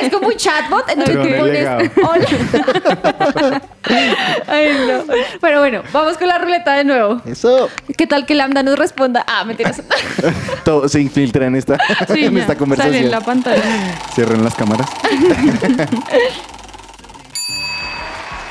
[0.02, 1.68] es, como un chatbot en donde Tron tú pones
[2.04, 3.62] hola.
[4.48, 5.04] Ay, no.
[5.42, 7.22] Pero bueno, vamos con la ruleta de nuevo.
[7.26, 9.24] Eso ¿Qué tal que Lambda nos responda?
[9.28, 9.82] Ah, mentiras.
[10.66, 11.78] todo se infiltra en esta,
[12.14, 12.96] Sí, en ya, esta Sale conversación.
[12.96, 13.64] en la pantalla.
[14.14, 14.88] Cierren las cámaras.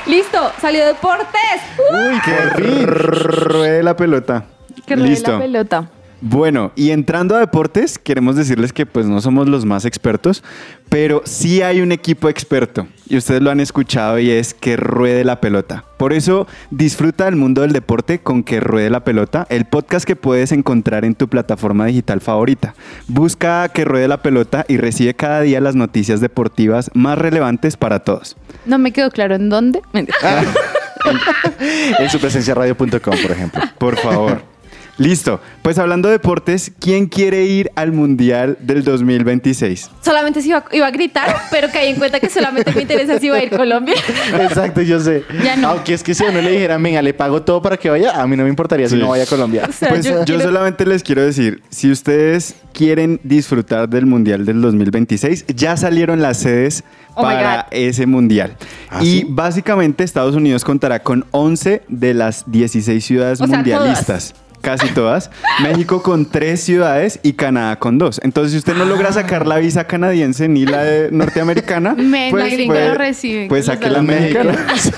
[0.05, 1.61] Listo, salió deportes.
[1.77, 2.87] Uy, por fin.
[2.87, 4.43] Ruede la pelota.
[4.85, 5.31] Que ruede Listo.
[5.31, 5.89] la pelota.
[6.25, 10.41] Bueno, y entrando a deportes, queremos decirles que pues no somos los más expertos,
[10.87, 15.25] pero sí hay un equipo experto y ustedes lo han escuchado y es que ruede
[15.25, 15.83] la pelota.
[15.97, 20.15] Por eso disfruta del mundo del deporte con que ruede la pelota, el podcast que
[20.15, 22.73] puedes encontrar en tu plataforma digital favorita.
[23.09, 27.99] Busca que ruede la pelota y recibe cada día las noticias deportivas más relevantes para
[27.99, 28.37] todos.
[28.65, 29.81] No me quedó claro en dónde.
[31.99, 33.61] En su presencia radio.com, por ejemplo.
[33.77, 34.52] Por favor.
[34.97, 35.41] Listo.
[35.63, 39.89] Pues hablando de deportes, ¿quién quiere ir al Mundial del 2026?
[40.01, 43.27] Solamente se iba, iba a gritar, pero caí en cuenta que solamente me interesa si
[43.29, 43.95] va a ir Colombia.
[44.39, 45.23] Exacto, yo sé.
[45.43, 45.69] Ya no.
[45.69, 48.21] Aunque es que si a uno le dijera, venga, le pago todo para que vaya,
[48.21, 49.65] a mí no me importaría si no vaya a Colombia.
[49.67, 54.45] O sea, Pues yo, quiero- solamente les quiero decir, si ustedes quieren disfrutar del Mundial
[54.45, 56.83] del 2026, ya salieron las sedes
[57.15, 58.55] Oh para ese Mundial.
[58.89, 59.25] ¿Ah, y sí?
[59.27, 64.33] básicamente Estados Unidos contará con 11 de las 16 ciudades O sea, mundialistas.
[64.63, 65.29] Casi todas.
[65.61, 68.21] México con tres ciudades y Canadá con dos.
[68.23, 72.45] Entonces, si usted no logra sacar la visa canadiense ni la de norteamericana, Me- pues,
[72.45, 73.47] la gringa puede- lo recibe.
[73.49, 74.55] Pues saque la mexicana.
[74.77, 74.91] Sí.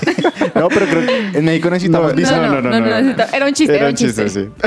[0.54, 2.36] No, pero creo que en México necesitamos No, visa.
[2.38, 4.28] no, no, no, no, necesita- era un chiste, era un chiste.
[4.30, 4.48] sí.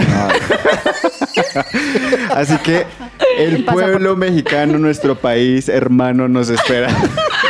[2.35, 2.85] Así que
[3.37, 6.89] el pueblo mexicano, nuestro país hermano, nos espera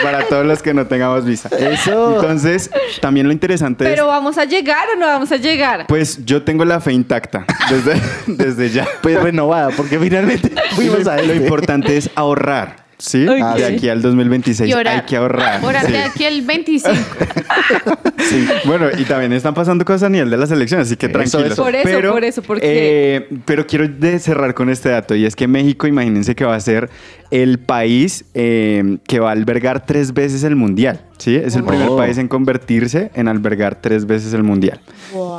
[0.04, 1.50] para todos los que no tengamos visa.
[1.58, 2.16] Eso.
[2.22, 2.70] Entonces,
[3.02, 5.86] también lo interesante Pero es, vamos a llegar o no vamos a llegar.
[5.88, 8.88] pues yo tengo la fe intacta desde, desde ya.
[9.02, 11.36] Pues renovada, porque finalmente fuimos lo, a lo este.
[11.36, 12.88] importante es ahorrar.
[13.02, 13.20] ¿Sí?
[13.24, 14.98] De aquí al 2026 Y orar.
[14.98, 15.64] hay que ahorrar.
[15.64, 15.94] Orar sí.
[15.94, 16.94] de aquí el 25.
[18.30, 18.48] Sí.
[18.66, 21.52] Bueno, y también están pasando cosas a nivel de la selección, así que Eso, tranquilos.
[21.54, 21.64] eso.
[21.64, 23.88] Por eso, por eso, porque- eh, pero quiero
[24.20, 26.90] cerrar con este dato, y es que México, imagínense que va a ser
[27.32, 31.36] el país eh, que va a albergar tres veces el Mundial, ¿sí?
[31.36, 31.98] Es el primer Oh.
[31.98, 34.80] país en convertirse en albergar tres veces el Mundial.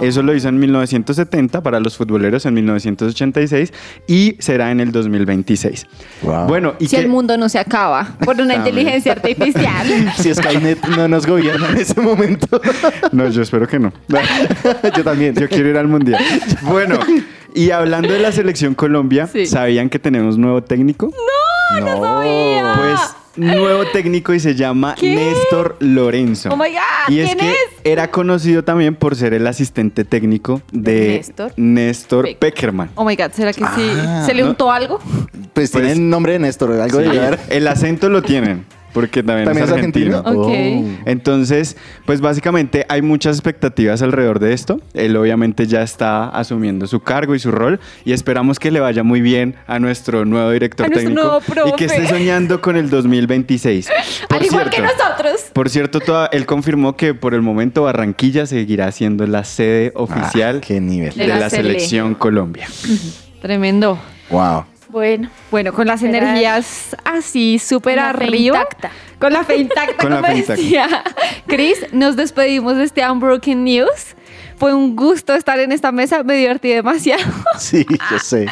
[0.01, 3.73] Eso lo hizo en 1970 para los futboleros, en 1986,
[4.07, 5.87] y será en el 2026.
[6.23, 6.47] Wow.
[6.47, 7.03] Bueno, y si que...
[7.03, 9.87] el mundo no se acaba por una inteligencia artificial.
[10.17, 12.61] Si Skynet no nos gobierna en ese momento.
[13.13, 13.93] No, yo espero que no.
[14.97, 15.35] Yo también.
[15.35, 16.23] Yo quiero ir al mundial.
[16.63, 16.99] Bueno,
[17.55, 19.47] y hablando de la selección Colombia, Sí.
[19.47, 21.07] ¿sabían que tenemos nuevo técnico?
[21.07, 21.13] no,
[21.79, 22.75] sabía.
[22.77, 23.01] Pues
[23.37, 25.15] nuevo técnico y se llama ¿Qué?
[25.15, 26.51] Néstor Lorenzo.
[26.53, 26.79] Oh my God,
[27.15, 27.57] Y es ¿quién que es?
[27.85, 31.53] era conocido también por ser el asistente técnico de Néstor?
[31.57, 32.39] Néstor Peck.
[32.39, 32.91] Peckerman.
[32.97, 33.91] Oh my God, ¿será que sí?
[33.97, 34.51] Ah, ¿Se le no.
[34.51, 34.99] untó algo?
[35.55, 37.39] Pues, tiene Pues- el nombre de Néstor, algo Sí, de llevar.
[37.49, 40.23] el acento lo tienen, porque también, ¿También es es argentino.
[40.25, 40.51] Oh.
[41.07, 41.77] Entonces,
[42.07, 44.81] pues básicamente hay muchas expectativas alrededor de esto.
[44.95, 49.03] Él obviamente ya está asumiendo su cargo y su rol y esperamos que le vaya
[49.03, 51.23] muy bien a nuestro nuevo director A nuestro técnico
[51.55, 52.03] nuevo y que profe.
[52.03, 53.89] esté soñando con el 2026.
[54.29, 55.41] Por Al igual que cierto, nosotros.
[55.53, 60.57] Por cierto, toda- él confirmó que por el momento Barranquilla seguirá siendo la sede oficial
[60.59, 61.15] Ah, qué nivel.
[61.15, 61.63] de, De la la Sele.
[61.71, 62.69] selección Colombia.
[63.41, 63.99] Tremendo.
[64.31, 64.65] Wow.
[64.91, 68.59] Bueno, Bueno, con las energías así súper la fe arriba.
[68.59, 68.91] intacta.
[69.19, 70.63] Con la fe intacta, Con la como fe intacta.
[70.63, 70.89] decía
[71.47, 74.17] Chris, nos despedimos de este Unbroken News.
[74.57, 77.23] Fue un gusto estar en esta mesa, me divertí demasiado.
[77.59, 78.47] Sí, yo sé.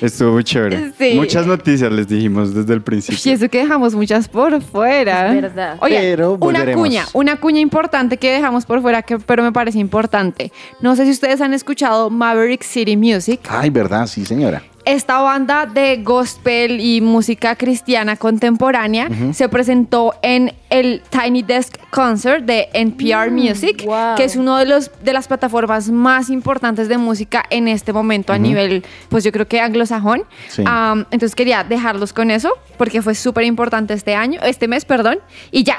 [0.00, 0.92] Estuvo muy chévere.
[0.98, 1.12] Sí.
[1.14, 3.32] Muchas noticias les dijimos desde el Y principio.
[3.32, 5.28] eso que dejamos muchas por fuera.
[5.34, 5.76] Es verdad.
[5.80, 9.78] Oye, Pero una cuña, una cuña importante que dejamos por fuera, que, pero me parece
[9.78, 10.52] importante.
[10.80, 13.40] No sé si ustedes han escuchado Maverick City Music.
[13.48, 14.62] Ay, verdad, sí, señora.
[14.86, 22.44] Esta banda de gospel y música cristiana contemporánea se presentó en el Tiny Desk Concert
[22.44, 24.14] de NPR Music, wow.
[24.16, 28.32] que es uno de los de las plataformas más importantes de música en este momento
[28.32, 30.22] a nivel, pues yo creo que anglosajón.
[30.46, 30.62] Sí.
[30.62, 35.18] Entonces quería dejarlos con eso porque fue súper importante este año, este mes, perdón,
[35.50, 35.78] y ya.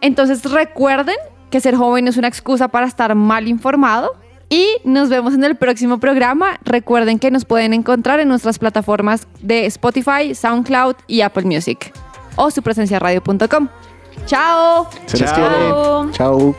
[0.00, 1.16] Entonces recuerden
[1.50, 4.12] que ser joven no es una excusa para estar mal informado.
[4.48, 6.58] Y nos vemos en el próximo programa.
[6.64, 11.92] Recuerden que nos pueden encontrar en nuestras plataformas de Spotify, SoundCloud y Apple Music
[12.36, 13.68] o supresenciaradio.com.
[14.26, 14.88] ¡Chao!
[15.06, 16.02] Se les Chao.
[16.12, 16.12] quiere.
[16.12, 16.54] Chao.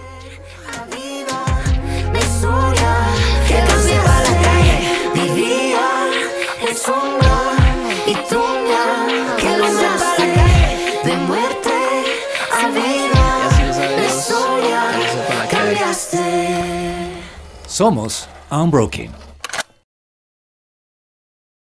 [17.75, 19.24] Somos Unbroken.